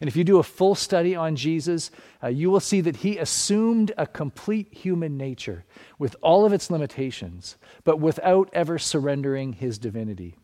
And 0.00 0.08
if 0.08 0.16
you 0.16 0.24
do 0.24 0.38
a 0.38 0.42
full 0.42 0.74
study 0.74 1.14
on 1.14 1.36
Jesus, 1.36 1.90
uh, 2.22 2.28
you 2.28 2.50
will 2.50 2.60
see 2.60 2.80
that 2.80 2.96
he 2.96 3.18
assumed 3.18 3.92
a 3.96 4.06
complete 4.06 4.72
human 4.72 5.16
nature 5.16 5.64
with 5.98 6.16
all 6.22 6.44
of 6.44 6.52
its 6.52 6.70
limitations, 6.70 7.56
but 7.84 8.00
without 8.00 8.50
ever 8.52 8.78
surrendering 8.78 9.52
his 9.52 9.78
divinity. 9.78 10.36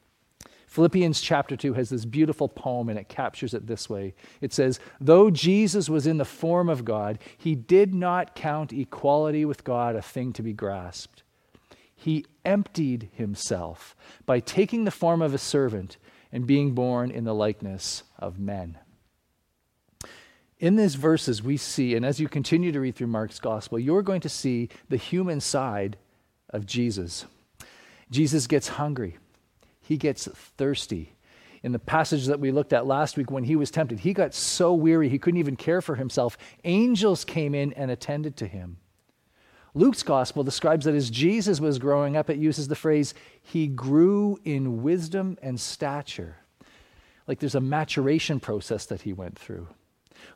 Philippians 0.68 1.22
chapter 1.22 1.56
2 1.56 1.72
has 1.74 1.88
this 1.88 2.04
beautiful 2.04 2.46
poem 2.46 2.90
and 2.90 2.98
it 2.98 3.08
captures 3.08 3.54
it 3.54 3.66
this 3.66 3.88
way. 3.88 4.14
It 4.42 4.52
says, 4.52 4.78
Though 5.00 5.30
Jesus 5.30 5.88
was 5.88 6.06
in 6.06 6.18
the 6.18 6.26
form 6.26 6.68
of 6.68 6.84
God, 6.84 7.18
he 7.36 7.54
did 7.54 7.94
not 7.94 8.34
count 8.34 8.72
equality 8.72 9.46
with 9.46 9.64
God 9.64 9.96
a 9.96 10.02
thing 10.02 10.32
to 10.34 10.42
be 10.42 10.52
grasped. 10.52 11.22
He 11.94 12.26
emptied 12.44 13.08
himself 13.14 13.96
by 14.26 14.40
taking 14.40 14.84
the 14.84 14.90
form 14.90 15.22
of 15.22 15.32
a 15.32 15.38
servant 15.38 15.96
and 16.30 16.46
being 16.46 16.72
born 16.72 17.10
in 17.10 17.24
the 17.24 17.34
likeness 17.34 18.02
of 18.18 18.38
men. 18.38 18.78
In 20.60 20.74
these 20.74 20.96
verses, 20.96 21.42
we 21.42 21.56
see, 21.56 21.94
and 21.94 22.04
as 22.04 22.18
you 22.18 22.28
continue 22.28 22.72
to 22.72 22.80
read 22.80 22.96
through 22.96 23.06
Mark's 23.06 23.38
gospel, 23.38 23.78
you're 23.78 24.02
going 24.02 24.20
to 24.22 24.28
see 24.28 24.68
the 24.88 24.96
human 24.96 25.40
side 25.40 25.96
of 26.50 26.66
Jesus. 26.66 27.26
Jesus 28.10 28.46
gets 28.46 28.68
hungry, 28.68 29.18
he 29.80 29.96
gets 29.96 30.26
thirsty. 30.56 31.12
In 31.64 31.72
the 31.72 31.78
passage 31.78 32.26
that 32.26 32.38
we 32.38 32.52
looked 32.52 32.72
at 32.72 32.86
last 32.86 33.16
week, 33.16 33.32
when 33.32 33.42
he 33.42 33.56
was 33.56 33.70
tempted, 33.70 34.00
he 34.00 34.12
got 34.12 34.32
so 34.32 34.72
weary 34.72 35.08
he 35.08 35.18
couldn't 35.18 35.40
even 35.40 35.56
care 35.56 35.82
for 35.82 35.96
himself. 35.96 36.38
Angels 36.62 37.24
came 37.24 37.52
in 37.52 37.72
and 37.72 37.90
attended 37.90 38.36
to 38.36 38.46
him. 38.46 38.76
Luke's 39.74 40.04
gospel 40.04 40.44
describes 40.44 40.84
that 40.84 40.94
as 40.94 41.10
Jesus 41.10 41.60
was 41.60 41.80
growing 41.80 42.16
up, 42.16 42.30
it 42.30 42.38
uses 42.38 42.68
the 42.68 42.76
phrase, 42.76 43.12
he 43.42 43.66
grew 43.66 44.38
in 44.44 44.82
wisdom 44.84 45.36
and 45.42 45.60
stature. 45.60 46.36
Like 47.26 47.40
there's 47.40 47.56
a 47.56 47.60
maturation 47.60 48.38
process 48.38 48.86
that 48.86 49.02
he 49.02 49.12
went 49.12 49.36
through. 49.36 49.66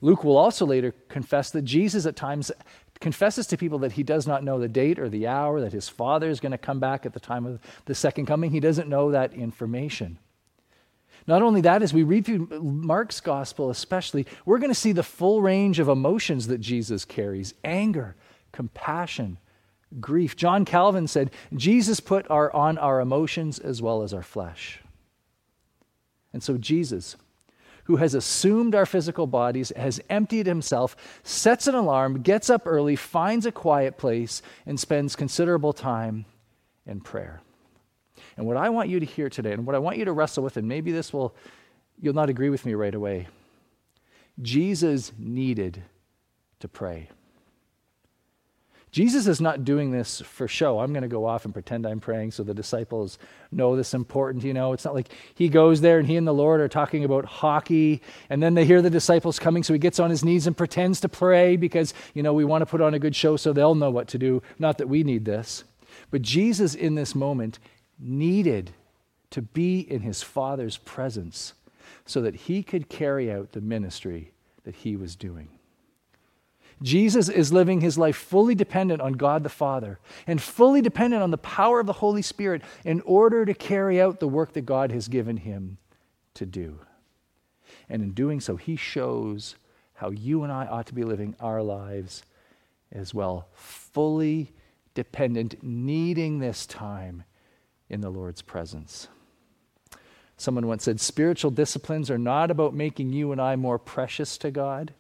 Luke 0.01 0.25
will 0.25 0.37
also 0.37 0.67
later 0.67 0.93
confess 1.09 1.51
that 1.51 1.63
Jesus 1.63 2.07
at 2.07 2.17
times 2.17 2.51
confesses 3.01 3.47
to 3.49 3.57
people 3.57 3.81
that 3.81 3.93
he 3.93 4.03
does 4.03 4.27
not 4.27 4.45
know 4.45 4.59
the 4.59 4.69
date 4.69 4.99
or 4.99 5.09
the 5.09 5.27
hour, 5.27 5.61
that 5.61 5.73
his 5.73 5.89
father 5.89 6.29
is 6.29 6.41
going 6.41 6.53
to 6.53 6.59
come 6.59 6.79
back 6.79 7.05
at 7.05 7.13
the 7.13 7.21
time 7.21 7.45
of 7.45 7.59
the 7.87 7.95
second 7.95 8.27
coming. 8.27 8.51
He 8.51 8.61
doesn't 8.61 8.89
know 8.89 9.11
that 9.11 9.35
information. 9.35 10.19
Not 11.27 11.43
only 11.43 11.61
that, 11.61 11.83
as 11.83 11.93
we 11.93 12.03
read 12.03 12.25
through 12.25 12.49
Mark's 12.61 13.21
gospel, 13.21 13.71
especially, 13.71 14.27
we're 14.45 14.59
going 14.59 14.71
to 14.71 14.75
see 14.75 14.93
the 14.93 15.03
full 15.03 15.43
range 15.43 15.79
of 15.79 15.89
emotions 15.89 16.47
that 16.47 16.59
Jesus 16.59 17.05
carries 17.05 17.55
anger, 17.65 18.17
compassion, 18.51 19.39
grief. 20.01 20.37
John 20.37 20.65
Calvin 20.65 21.07
said, 21.07 21.31
Jesus 21.55 22.01
put 22.01 22.29
our, 22.31 22.53
on 22.53 22.79
our 22.79 23.01
emotions 23.01 23.59
as 23.59 23.81
well 23.81 24.03
as 24.03 24.13
our 24.13 24.23
flesh. 24.23 24.81
And 26.33 26.43
so, 26.43 26.57
Jesus, 26.57 27.17
who 27.85 27.97
has 27.97 28.15
assumed 28.15 28.75
our 28.75 28.87
physical 28.87 29.27
bodies, 29.27 29.73
has 29.77 30.01
emptied 30.09 30.47
himself, 30.47 30.97
sets 31.23 31.67
an 31.67 31.75
alarm, 31.75 32.23
gets 32.23 32.49
up 32.49 32.63
early, 32.67 32.97
finds 32.97 33.47
a 33.47 33.53
quiet 33.53 33.99
place, 33.99 34.43
and 34.67 34.79
spends 34.79 35.17
considerable 35.17 35.73
time 35.73 36.25
in 36.87 37.01
prayer. 37.01 37.41
And 38.37 38.47
what 38.47 38.57
I 38.57 38.71
want 38.71 38.89
you 38.89 39.01
to 39.01 39.07
hear 39.07 39.29
today, 39.29 39.53
and 39.53 39.67
what 39.67 39.75
I 39.75 39.79
want 39.79 39.99
you 39.99 40.05
to 40.05 40.13
wrestle 40.13 40.45
with, 40.45 40.57
and 40.57 40.69
maybe 40.69 40.93
this 40.93 41.13
will, 41.13 41.35
you'll 42.01 42.15
not 42.15 42.31
agree 42.31 42.51
with 42.51 42.65
me 42.65 42.75
right 42.75 42.95
away. 42.95 43.29
Jesus 44.41 45.13
needed 45.19 45.83
to 46.61 46.69
pray. 46.69 47.09
Jesus 48.93 49.27
is 49.27 49.41
not 49.41 49.65
doing 49.65 49.91
this 49.91 50.21
for 50.21 50.47
show. 50.47 50.79
I'm 50.79 50.93
going 50.93 51.03
to 51.03 51.09
go 51.09 51.25
off 51.25 51.47
and 51.47 51.55
pretend 51.55 51.87
I'm 51.87 51.99
praying 51.99 52.33
so 52.33 52.43
the 52.43 52.53
disciples 52.53 53.19
know 53.51 53.75
this 53.75 53.95
important. 53.95 54.45
You 54.45 54.53
know, 54.53 54.75
it's 54.75 54.85
not 54.85 54.95
like 54.95 55.09
he 55.35 55.49
goes 55.49 55.81
there 55.81 55.99
and 55.99 56.07
he 56.07 56.17
and 56.17 56.27
the 56.27 56.35
Lord 56.35 56.61
are 56.61 56.69
talking 56.69 57.03
about 57.03 57.25
hockey, 57.25 58.03
and 58.29 58.43
then 58.43 58.53
they 58.53 58.67
hear 58.67 58.83
the 58.83 58.91
disciples 58.91 59.39
coming, 59.39 59.63
so 59.63 59.73
he 59.73 59.79
gets 59.79 59.99
on 59.99 60.11
his 60.11 60.23
knees 60.23 60.47
and 60.47 60.55
pretends 60.55 61.01
to 61.01 61.09
pray 61.09 61.57
because, 61.57 61.95
you 62.13 62.23
know, 62.23 62.35
we 62.35 62.45
want 62.45 62.61
to 62.61 62.67
put 62.67 62.83
on 62.83 62.93
a 62.93 62.99
good 62.99 63.17
show 63.17 63.39
so 63.39 63.55
they'll 63.55 63.75
know 63.75 63.91
what 63.91 64.09
to 64.09 64.19
do. 64.19 64.43
Not 64.59 64.77
that 64.77 64.91
we 64.91 65.03
need 65.05 65.25
this. 65.25 65.65
But 66.11 66.21
Jesus, 66.21 66.75
in 66.75 66.95
this 66.95 67.15
moment, 67.15 67.59
needed 67.99 68.73
to 69.31 69.41
be 69.41 69.81
in 69.81 70.03
his 70.03 70.23
Father's 70.23 70.77
presence 70.77 71.55
so 72.05 72.21
that 72.21 72.35
he 72.35 72.63
could 72.63 72.91
carry 72.91 73.33
out 73.33 73.53
the 73.53 73.63
ministry 73.63 74.33
that 74.65 74.77
he 74.77 74.97
was 74.97 75.17
doing. 75.17 75.49
Jesus 76.83 77.29
is 77.29 77.53
living 77.53 77.81
his 77.81 77.97
life 77.97 78.17
fully 78.17 78.55
dependent 78.55 79.01
on 79.01 79.13
God 79.13 79.43
the 79.43 79.49
Father 79.49 79.99
and 80.27 80.41
fully 80.41 80.81
dependent 80.81 81.23
on 81.23 81.31
the 81.31 81.39
power 81.39 81.81
of 81.81 81.87
the 81.87 81.95
Holy 81.95 82.23
Spirit 82.23 82.63
in 82.85 83.01
order 83.03 83.45
to 83.45 83.55
carry 83.55 84.01
out 84.01 84.21
the 84.21 84.29
work 84.29 84.53
that 84.55 84.67
God 84.67 84.91
has 84.91 85.09
given 85.09 85.39
him 85.39 85.79
to 86.35 86.47
do. 86.47 86.81
And 87.89 88.03
in 88.03 88.13
doing 88.13 88.41
so, 88.41 88.57
he 88.57 88.77
shows 88.77 89.57
how 89.95 90.11
you 90.11 90.43
and 90.43 90.53
I 90.53 90.67
ought 90.67 90.87
to 90.87 90.95
be 90.95 91.05
living 91.05 91.37
our 91.41 91.63
lives 91.63 92.23
as 92.91 93.15
well, 93.15 93.49
fully 93.53 94.53
dependent, 94.95 95.63
needing 95.63 96.39
this 96.39 96.67
time 96.67 97.25
in 97.89 98.01
the 98.01 98.11
Lord's 98.11 98.43
presence. 98.43 99.09
Someone 100.37 100.67
once 100.67 100.85
said, 100.85 101.01
Spiritual 101.01 101.51
disciplines 101.53 102.11
are 102.11 102.19
not 102.19 102.51
about 102.51 102.75
making 102.75 103.13
you 103.13 103.31
and 103.31 103.41
I 103.41 103.57
more 103.57 103.79
precious 103.79 104.37
to 104.39 104.51
God 104.51 104.93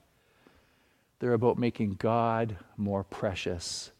they're 1.22 1.34
about 1.34 1.56
making 1.56 1.90
God 2.00 2.56
more 2.76 3.04
precious 3.04 3.92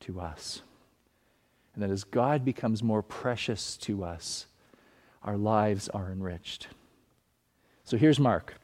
to 0.00 0.18
us. 0.18 0.62
And 1.72 1.84
that 1.84 1.90
as 1.90 2.02
God 2.02 2.44
becomes 2.44 2.82
more 2.82 3.00
precious 3.00 3.76
to 3.76 4.02
us, 4.02 4.46
our 5.22 5.36
lives 5.36 5.88
are 5.90 6.10
enriched. 6.10 6.66
So 7.84 7.96
here's 7.96 8.18
Mark 8.18 8.54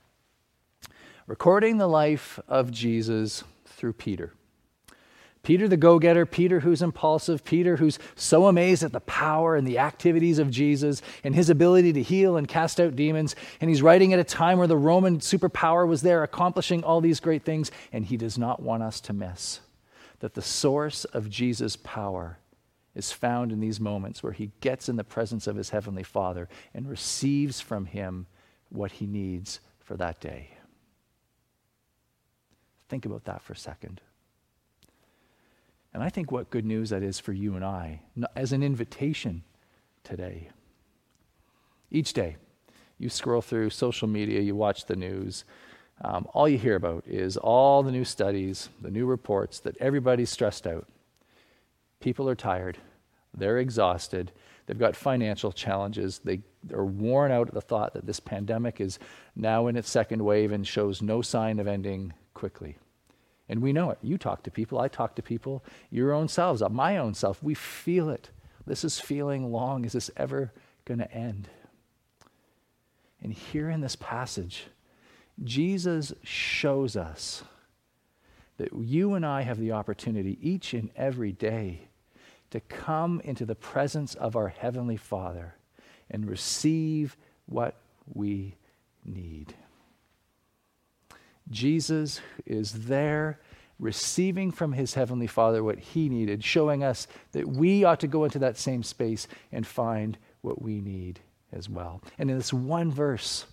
recording 1.28 1.78
the 1.78 1.86
life 1.86 2.40
of 2.48 2.72
Jesus 2.72 3.44
through 3.64 3.92
Peter. 3.92 4.32
Peter 5.42 5.68
the 5.68 5.76
go 5.76 5.98
getter, 5.98 6.26
Peter 6.26 6.60
who's 6.60 6.82
impulsive, 6.82 7.44
Peter 7.44 7.76
who's 7.76 7.98
so 8.16 8.46
amazed 8.46 8.82
at 8.82 8.92
the 8.92 9.00
power 9.00 9.56
and 9.56 9.66
the 9.66 9.78
activities 9.78 10.38
of 10.38 10.50
Jesus 10.50 11.00
and 11.24 11.34
his 11.34 11.48
ability 11.48 11.92
to 11.92 12.02
heal 12.02 12.36
and 12.36 12.48
cast 12.48 12.80
out 12.80 12.96
demons. 12.96 13.36
And 13.60 13.70
he's 13.70 13.82
writing 13.82 14.12
at 14.12 14.18
a 14.18 14.24
time 14.24 14.58
where 14.58 14.66
the 14.66 14.76
Roman 14.76 15.18
superpower 15.18 15.86
was 15.86 16.02
there 16.02 16.22
accomplishing 16.22 16.84
all 16.84 17.00
these 17.00 17.20
great 17.20 17.44
things. 17.44 17.70
And 17.92 18.04
he 18.04 18.16
does 18.16 18.36
not 18.36 18.60
want 18.60 18.82
us 18.82 19.00
to 19.02 19.12
miss 19.12 19.60
that 20.20 20.34
the 20.34 20.42
source 20.42 21.04
of 21.06 21.30
Jesus' 21.30 21.76
power 21.76 22.38
is 22.94 23.12
found 23.12 23.52
in 23.52 23.60
these 23.60 23.78
moments 23.78 24.22
where 24.22 24.32
he 24.32 24.50
gets 24.60 24.88
in 24.88 24.96
the 24.96 25.04
presence 25.04 25.46
of 25.46 25.56
his 25.56 25.70
heavenly 25.70 26.02
Father 26.02 26.48
and 26.74 26.88
receives 26.88 27.60
from 27.60 27.86
him 27.86 28.26
what 28.70 28.92
he 28.92 29.06
needs 29.06 29.60
for 29.78 29.96
that 29.96 30.20
day. 30.20 30.50
Think 32.88 33.06
about 33.06 33.24
that 33.24 33.42
for 33.42 33.52
a 33.52 33.56
second. 33.56 34.00
And 35.94 36.02
I 36.02 36.10
think 36.10 36.30
what 36.30 36.50
good 36.50 36.64
news 36.64 36.90
that 36.90 37.02
is 37.02 37.18
for 37.18 37.32
you 37.32 37.54
and 37.54 37.64
I 37.64 38.02
as 38.36 38.52
an 38.52 38.62
invitation 38.62 39.42
today. 40.04 40.50
Each 41.90 42.12
day, 42.12 42.36
you 42.98 43.08
scroll 43.08 43.40
through 43.40 43.70
social 43.70 44.08
media, 44.08 44.40
you 44.40 44.54
watch 44.54 44.86
the 44.86 44.96
news. 44.96 45.44
Um, 46.02 46.26
all 46.34 46.48
you 46.48 46.58
hear 46.58 46.76
about 46.76 47.04
is 47.06 47.36
all 47.36 47.82
the 47.82 47.92
new 47.92 48.04
studies, 48.04 48.68
the 48.80 48.90
new 48.90 49.06
reports 49.06 49.60
that 49.60 49.76
everybody's 49.78 50.30
stressed 50.30 50.66
out. 50.66 50.86
People 52.00 52.28
are 52.28 52.36
tired, 52.36 52.78
they're 53.34 53.58
exhausted, 53.58 54.30
they've 54.66 54.78
got 54.78 54.94
financial 54.94 55.50
challenges, 55.50 56.20
they 56.20 56.42
are 56.72 56.84
worn 56.84 57.32
out 57.32 57.48
at 57.48 57.54
the 57.54 57.60
thought 57.60 57.94
that 57.94 58.06
this 58.06 58.20
pandemic 58.20 58.80
is 58.80 58.98
now 59.34 59.66
in 59.66 59.76
its 59.76 59.90
second 59.90 60.24
wave 60.24 60.52
and 60.52 60.66
shows 60.66 61.02
no 61.02 61.22
sign 61.22 61.58
of 61.58 61.66
ending 61.66 62.12
quickly. 62.34 62.76
And 63.48 63.62
we 63.62 63.72
know 63.72 63.90
it. 63.90 63.98
You 64.02 64.18
talk 64.18 64.42
to 64.42 64.50
people, 64.50 64.78
I 64.78 64.88
talk 64.88 65.14
to 65.16 65.22
people, 65.22 65.64
your 65.90 66.12
own 66.12 66.28
selves, 66.28 66.60
uh, 66.60 66.68
my 66.68 66.98
own 66.98 67.14
self. 67.14 67.42
We 67.42 67.54
feel 67.54 68.10
it. 68.10 68.30
This 68.66 68.84
is 68.84 69.00
feeling 69.00 69.50
long. 69.50 69.84
Is 69.84 69.92
this 69.92 70.10
ever 70.16 70.52
going 70.84 70.98
to 70.98 71.10
end? 71.12 71.48
And 73.22 73.32
here 73.32 73.70
in 73.70 73.80
this 73.80 73.96
passage, 73.96 74.66
Jesus 75.42 76.12
shows 76.22 76.96
us 76.96 77.42
that 78.58 78.72
you 78.72 79.14
and 79.14 79.24
I 79.24 79.42
have 79.42 79.58
the 79.58 79.72
opportunity 79.72 80.38
each 80.42 80.74
and 80.74 80.90
every 80.96 81.32
day 81.32 81.88
to 82.50 82.60
come 82.60 83.20
into 83.24 83.46
the 83.46 83.54
presence 83.54 84.14
of 84.14 84.36
our 84.36 84.48
Heavenly 84.48 84.96
Father 84.96 85.54
and 86.10 86.28
receive 86.28 87.16
what 87.46 87.76
we 88.12 88.56
need. 89.04 89.54
Jesus 91.50 92.20
is 92.46 92.86
there 92.86 93.40
receiving 93.78 94.50
from 94.50 94.72
his 94.72 94.94
Heavenly 94.94 95.26
Father 95.26 95.62
what 95.62 95.78
he 95.78 96.08
needed, 96.08 96.42
showing 96.42 96.82
us 96.82 97.06
that 97.32 97.46
we 97.46 97.84
ought 97.84 98.00
to 98.00 98.08
go 98.08 98.24
into 98.24 98.38
that 98.40 98.56
same 98.56 98.82
space 98.82 99.28
and 99.52 99.66
find 99.66 100.18
what 100.40 100.60
we 100.60 100.80
need 100.80 101.20
as 101.52 101.68
well. 101.68 102.02
And 102.18 102.30
in 102.30 102.36
this 102.36 102.52
one 102.52 102.90
verse, 102.90 103.46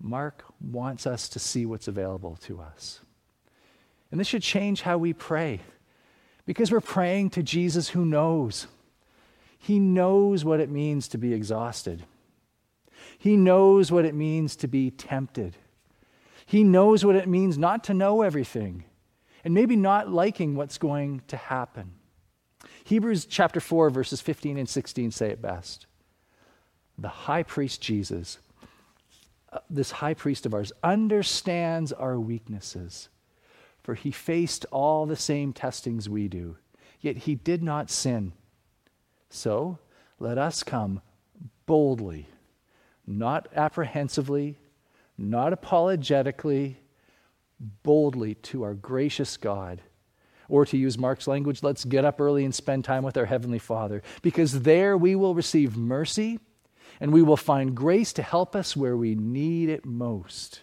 Mark 0.00 0.44
wants 0.60 1.06
us 1.06 1.28
to 1.30 1.38
see 1.38 1.66
what's 1.66 1.88
available 1.88 2.36
to 2.42 2.60
us. 2.60 3.00
And 4.10 4.18
this 4.18 4.28
should 4.28 4.42
change 4.42 4.82
how 4.82 4.98
we 4.98 5.12
pray 5.12 5.60
because 6.46 6.72
we're 6.72 6.80
praying 6.80 7.30
to 7.30 7.42
Jesus 7.42 7.90
who 7.90 8.04
knows. 8.04 8.66
He 9.58 9.78
knows 9.78 10.44
what 10.44 10.60
it 10.60 10.70
means 10.70 11.06
to 11.08 11.18
be 11.18 11.34
exhausted, 11.34 12.04
He 13.18 13.36
knows 13.36 13.92
what 13.92 14.04
it 14.04 14.14
means 14.14 14.56
to 14.56 14.68
be 14.68 14.90
tempted. 14.90 15.56
He 16.50 16.64
knows 16.64 17.04
what 17.04 17.16
it 17.16 17.28
means 17.28 17.56
not 17.56 17.84
to 17.84 17.94
know 17.94 18.22
everything 18.22 18.84
and 19.44 19.54
maybe 19.54 19.76
not 19.76 20.10
liking 20.10 20.56
what's 20.56 20.78
going 20.78 21.22
to 21.28 21.36
happen. 21.36 21.92
Hebrews 22.84 23.24
chapter 23.24 23.60
4, 23.60 23.90
verses 23.90 24.20
15 24.20 24.58
and 24.58 24.68
16 24.68 25.12
say 25.12 25.30
it 25.30 25.40
best. 25.40 25.86
The 26.98 27.08
high 27.08 27.44
priest 27.44 27.80
Jesus, 27.80 28.38
uh, 29.52 29.60
this 29.70 29.92
high 29.92 30.14
priest 30.14 30.44
of 30.44 30.52
ours, 30.52 30.72
understands 30.82 31.92
our 31.92 32.18
weaknesses 32.18 33.08
for 33.82 33.94
he 33.96 34.12
faced 34.12 34.66
all 34.70 35.04
the 35.04 35.16
same 35.16 35.52
testings 35.52 36.08
we 36.08 36.28
do, 36.28 36.56
yet 37.00 37.16
he 37.16 37.34
did 37.34 37.60
not 37.60 37.90
sin. 37.90 38.32
So 39.30 39.78
let 40.20 40.38
us 40.38 40.62
come 40.62 41.00
boldly, 41.66 42.28
not 43.04 43.48
apprehensively, 43.56 44.59
not 45.20 45.52
apologetically, 45.52 46.78
boldly 47.82 48.34
to 48.34 48.62
our 48.62 48.74
gracious 48.74 49.36
God. 49.36 49.82
Or 50.48 50.64
to 50.66 50.76
use 50.76 50.98
Mark's 50.98 51.28
language, 51.28 51.62
let's 51.62 51.84
get 51.84 52.04
up 52.04 52.20
early 52.20 52.44
and 52.44 52.54
spend 52.54 52.84
time 52.84 53.04
with 53.04 53.16
our 53.16 53.26
Heavenly 53.26 53.58
Father, 53.58 54.02
because 54.22 54.62
there 54.62 54.96
we 54.96 55.14
will 55.14 55.34
receive 55.34 55.76
mercy 55.76 56.40
and 57.00 57.12
we 57.12 57.22
will 57.22 57.36
find 57.36 57.74
grace 57.74 58.12
to 58.14 58.22
help 58.22 58.56
us 58.56 58.76
where 58.76 58.96
we 58.96 59.14
need 59.14 59.68
it 59.68 59.84
most. 59.84 60.62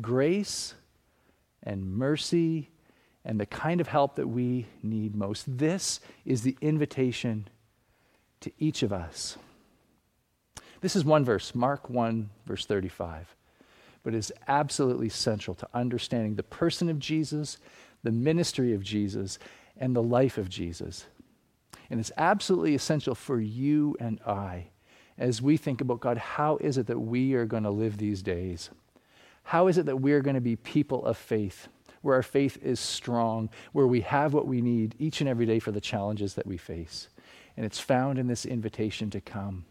Grace 0.00 0.74
and 1.62 1.92
mercy 1.92 2.70
and 3.24 3.40
the 3.40 3.46
kind 3.46 3.80
of 3.80 3.88
help 3.88 4.16
that 4.16 4.28
we 4.28 4.66
need 4.82 5.14
most. 5.14 5.58
This 5.58 6.00
is 6.24 6.42
the 6.42 6.56
invitation 6.60 7.48
to 8.40 8.52
each 8.58 8.82
of 8.82 8.92
us. 8.92 9.36
This 10.82 10.96
is 10.96 11.04
one 11.04 11.24
verse, 11.24 11.54
Mark 11.54 11.88
1, 11.88 12.28
verse 12.44 12.66
35, 12.66 13.36
but 14.02 14.14
is 14.14 14.32
absolutely 14.48 15.08
central 15.08 15.54
to 15.54 15.68
understanding 15.72 16.34
the 16.34 16.42
person 16.42 16.88
of 16.88 16.98
Jesus, 16.98 17.58
the 18.02 18.10
ministry 18.10 18.74
of 18.74 18.82
Jesus, 18.82 19.38
and 19.76 19.94
the 19.94 20.02
life 20.02 20.38
of 20.38 20.50
Jesus. 20.50 21.06
And 21.88 22.00
it's 22.00 22.10
absolutely 22.16 22.74
essential 22.74 23.14
for 23.14 23.40
you 23.40 23.96
and 24.00 24.20
I 24.26 24.66
as 25.18 25.40
we 25.40 25.56
think 25.56 25.80
about 25.80 26.00
God, 26.00 26.18
how 26.18 26.56
is 26.56 26.78
it 26.78 26.88
that 26.88 26.98
we 26.98 27.34
are 27.34 27.46
going 27.46 27.62
to 27.62 27.70
live 27.70 27.96
these 27.96 28.20
days? 28.20 28.70
How 29.44 29.68
is 29.68 29.78
it 29.78 29.86
that 29.86 29.98
we're 30.00 30.20
going 30.20 30.34
to 30.34 30.40
be 30.40 30.56
people 30.56 31.04
of 31.04 31.16
faith, 31.16 31.68
where 32.00 32.16
our 32.16 32.24
faith 32.24 32.58
is 32.60 32.80
strong, 32.80 33.50
where 33.72 33.86
we 33.86 34.00
have 34.00 34.34
what 34.34 34.48
we 34.48 34.60
need 34.60 34.96
each 34.98 35.20
and 35.20 35.30
every 35.30 35.46
day 35.46 35.60
for 35.60 35.70
the 35.70 35.80
challenges 35.80 36.34
that 36.34 36.46
we 36.46 36.56
face? 36.56 37.08
And 37.56 37.64
it's 37.64 37.78
found 37.78 38.18
in 38.18 38.26
this 38.26 38.44
invitation 38.44 39.10
to 39.10 39.20
come 39.20 39.64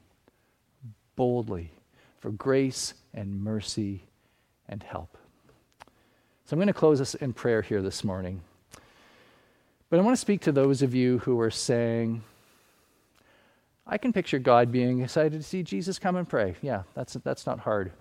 boldly 1.21 1.69
for 2.17 2.31
grace 2.31 2.95
and 3.13 3.43
mercy 3.43 4.01
and 4.67 4.81
help. 4.81 5.19
So 6.45 6.55
I'm 6.55 6.57
going 6.57 6.65
to 6.65 6.73
close 6.73 6.99
us 6.99 7.13
in 7.13 7.31
prayer 7.31 7.61
here 7.61 7.83
this 7.83 8.03
morning. 8.03 8.41
But 9.91 9.99
I 9.99 10.01
want 10.01 10.17
to 10.17 10.19
speak 10.19 10.41
to 10.41 10.51
those 10.51 10.81
of 10.81 10.95
you 10.95 11.19
who 11.19 11.39
are 11.39 11.51
saying, 11.51 12.23
I 13.85 13.99
can 13.99 14.11
picture 14.11 14.39
God 14.39 14.71
being 14.71 15.01
excited 15.03 15.33
to 15.33 15.43
see 15.43 15.61
Jesus 15.61 15.99
come 15.99 16.15
and 16.15 16.27
pray. 16.27 16.55
Yeah, 16.63 16.85
that's, 16.95 17.13
that's 17.13 17.45
not 17.45 17.59
hard. 17.59 17.91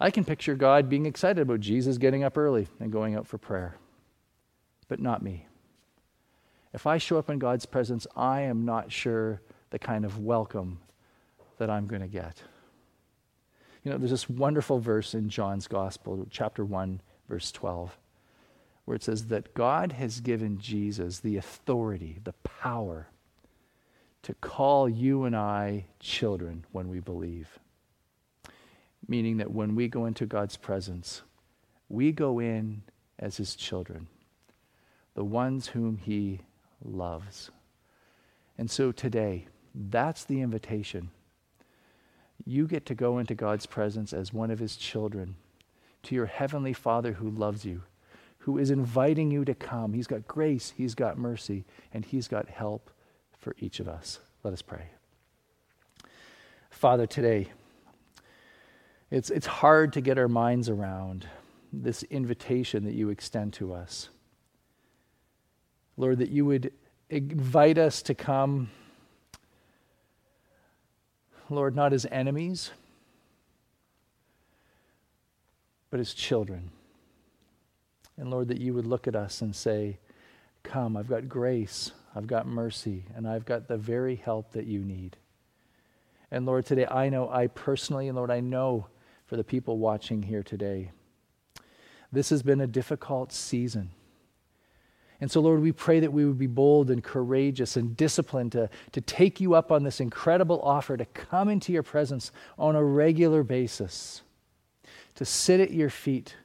I 0.00 0.10
can 0.10 0.24
picture 0.24 0.56
God 0.56 0.88
being 0.88 1.06
excited 1.06 1.42
about 1.42 1.60
Jesus 1.60 1.96
getting 1.96 2.24
up 2.24 2.36
early 2.36 2.66
and 2.80 2.90
going 2.90 3.14
out 3.14 3.28
for 3.28 3.38
prayer, 3.38 3.76
but 4.88 4.98
not 4.98 5.22
me. 5.22 5.46
If 6.74 6.88
I 6.88 6.98
show 6.98 7.18
up 7.18 7.30
in 7.30 7.38
God's 7.38 7.66
presence, 7.66 8.04
I 8.16 8.40
am 8.40 8.64
not 8.64 8.90
sure 8.90 9.40
the 9.70 9.78
kind 9.78 10.04
of 10.04 10.18
welcome 10.18 10.80
that 11.58 11.70
I'm 11.70 11.86
going 11.86 12.02
to 12.02 12.08
get. 12.08 12.42
You 13.84 13.92
know, 13.92 13.98
there's 13.98 14.10
this 14.10 14.28
wonderful 14.28 14.80
verse 14.80 15.14
in 15.14 15.28
John's 15.28 15.68
Gospel, 15.68 16.26
chapter 16.30 16.64
1, 16.64 17.00
verse 17.28 17.52
12, 17.52 17.96
where 18.84 18.96
it 18.96 19.02
says 19.02 19.26
that 19.26 19.54
God 19.54 19.92
has 19.92 20.20
given 20.20 20.58
Jesus 20.58 21.20
the 21.20 21.36
authority, 21.36 22.18
the 22.24 22.32
power 22.32 23.08
to 24.22 24.34
call 24.34 24.88
you 24.88 25.24
and 25.24 25.36
I 25.36 25.86
children 26.00 26.64
when 26.72 26.88
we 26.88 27.00
believe 27.00 27.58
meaning 29.08 29.38
that 29.38 29.50
when 29.50 29.74
we 29.74 29.88
go 29.88 30.04
into 30.04 30.26
God's 30.26 30.56
presence, 30.56 31.22
we 31.88 32.12
go 32.12 32.38
in 32.38 32.82
as 33.18 33.38
his 33.38 33.56
children, 33.56 34.06
the 35.14 35.24
ones 35.24 35.68
whom 35.68 35.96
he 35.96 36.40
loves. 36.84 37.50
And 38.58 38.70
so 38.70 38.92
today, 38.92 39.46
that's 39.74 40.24
the 40.24 40.42
invitation. 40.42 41.10
You 42.44 42.66
get 42.66 42.86
to 42.86 42.94
go 42.94 43.18
into 43.18 43.34
God's 43.34 43.66
presence 43.66 44.12
as 44.12 44.32
one 44.32 44.50
of 44.50 44.58
his 44.58 44.76
children, 44.76 45.36
to 46.04 46.14
your 46.14 46.26
heavenly 46.26 46.72
Father 46.72 47.12
who 47.12 47.28
loves 47.28 47.64
you, 47.64 47.82
who 48.38 48.58
is 48.58 48.70
inviting 48.70 49.30
you 49.30 49.44
to 49.44 49.54
come. 49.54 49.92
He's 49.92 50.06
got 50.06 50.26
grace, 50.26 50.72
he's 50.76 50.94
got 50.94 51.18
mercy, 51.18 51.64
and 51.92 52.04
he's 52.04 52.28
got 52.28 52.48
help 52.48 52.90
for 53.38 53.54
each 53.58 53.80
of 53.80 53.88
us. 53.88 54.20
Let 54.42 54.52
us 54.52 54.62
pray. 54.62 54.86
Father, 56.70 57.06
today, 57.06 57.48
it's, 59.10 59.30
it's 59.30 59.46
hard 59.46 59.92
to 59.94 60.00
get 60.00 60.18
our 60.18 60.28
minds 60.28 60.68
around 60.68 61.26
this 61.72 62.02
invitation 62.04 62.84
that 62.84 62.94
you 62.94 63.10
extend 63.10 63.52
to 63.54 63.72
us. 63.72 64.08
Lord, 65.96 66.18
that 66.18 66.30
you 66.30 66.44
would 66.44 66.72
invite 67.10 67.78
us 67.78 68.02
to 68.02 68.14
come, 68.14 68.70
Lord, 71.50 71.74
not 71.74 71.92
as 71.92 72.06
enemies, 72.10 72.70
but 75.90 76.00
as 76.00 76.12
children. 76.12 76.70
And 78.16 78.30
Lord, 78.30 78.48
that 78.48 78.60
you 78.60 78.74
would 78.74 78.86
look 78.86 79.06
at 79.06 79.16
us 79.16 79.40
and 79.40 79.54
say, 79.54 79.98
Come, 80.62 80.96
I've 80.96 81.08
got 81.08 81.28
grace, 81.28 81.92
I've 82.14 82.26
got 82.26 82.46
mercy, 82.46 83.04
and 83.14 83.26
I've 83.26 83.46
got 83.46 83.68
the 83.68 83.78
very 83.78 84.16
help 84.16 84.52
that 84.52 84.66
you 84.66 84.80
need. 84.80 85.16
And 86.30 86.44
Lord, 86.44 86.66
today 86.66 86.86
I 86.86 87.08
know 87.08 87.30
I 87.30 87.46
personally, 87.46 88.08
and 88.08 88.16
Lord, 88.16 88.30
I 88.30 88.40
know 88.40 88.88
for 89.26 89.36
the 89.36 89.44
people 89.44 89.78
watching 89.78 90.22
here 90.22 90.42
today. 90.42 90.90
This 92.12 92.30
has 92.30 92.42
been 92.42 92.60
a 92.60 92.66
difficult 92.66 93.32
season. 93.32 93.90
And 95.20 95.30
so, 95.30 95.40
Lord, 95.40 95.60
we 95.60 95.72
pray 95.72 95.98
that 96.00 96.12
we 96.12 96.24
would 96.24 96.38
be 96.38 96.46
bold 96.46 96.90
and 96.90 97.02
courageous 97.02 97.76
and 97.76 97.96
disciplined 97.96 98.52
to, 98.52 98.70
to 98.92 99.00
take 99.00 99.40
you 99.40 99.54
up 99.54 99.72
on 99.72 99.82
this 99.82 100.00
incredible 100.00 100.60
offer 100.62 100.96
to 100.96 101.04
come 101.06 101.48
into 101.48 101.72
your 101.72 101.82
presence 101.82 102.30
on 102.56 102.76
a 102.76 102.84
regular 102.84 103.42
basis, 103.42 104.22
to 105.16 105.24
sit 105.24 105.58
at 105.58 105.72
your 105.72 105.90
feet. 105.90 106.36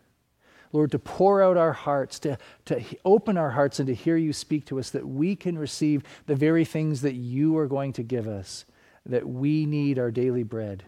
Lord, 0.72 0.90
to 0.90 0.98
pour 0.98 1.44
out 1.44 1.56
our 1.56 1.74
hearts, 1.74 2.18
to, 2.20 2.40
to 2.66 2.84
open 3.06 3.38
our 3.38 3.52
hearts 3.52 3.80
and 3.80 3.86
to 3.86 3.94
hear 3.94 4.18
you 4.18 4.34
speak 4.34 4.66
to 4.66 4.80
us, 4.80 4.90
that 4.90 5.08
we 5.08 5.36
can 5.36 5.56
receive 5.56 6.02
the 6.26 6.36
very 6.36 6.66
things 6.66 7.02
that 7.02 7.14
you 7.14 7.56
are 7.60 7.68
going 7.68 7.94
to 7.94 8.02
give 8.02 8.28
us, 8.28 8.66
that 9.06 9.30
we 9.30 9.68
need 9.68 10.00
our 10.00 10.10
daily 10.10 10.42
bread. 10.42 10.86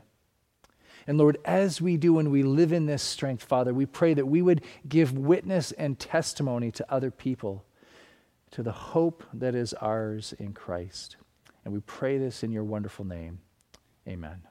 And 1.05 1.19
Lord, 1.19 1.37
as 1.45 1.79
we 1.81 1.97
do 1.97 2.17
and 2.17 2.31
we 2.31 2.41
live 2.41 2.73
in 2.73 2.87
this 2.87 3.03
strength, 3.03 3.43
Father, 3.43 3.75
we 3.75 3.85
pray 3.85 4.15
that 4.15 4.25
we 4.25 4.41
would 4.41 4.63
give 4.89 5.15
witness 5.15 5.71
and 5.73 5.99
testimony 5.99 6.71
to 6.71 6.91
other 6.91 7.11
people 7.11 7.63
to 8.55 8.63
the 8.63 8.71
hope 8.71 9.25
that 9.33 9.53
is 9.53 9.73
ours 9.81 10.33
in 10.39 10.53
Christ. 10.53 11.17
And 11.65 11.73
we 11.73 11.81
pray 11.81 12.17
this 12.17 12.41
in 12.41 12.53
your 12.53 12.63
wonderful 12.63 13.03
name. 13.03 13.39
Amen. 14.07 14.43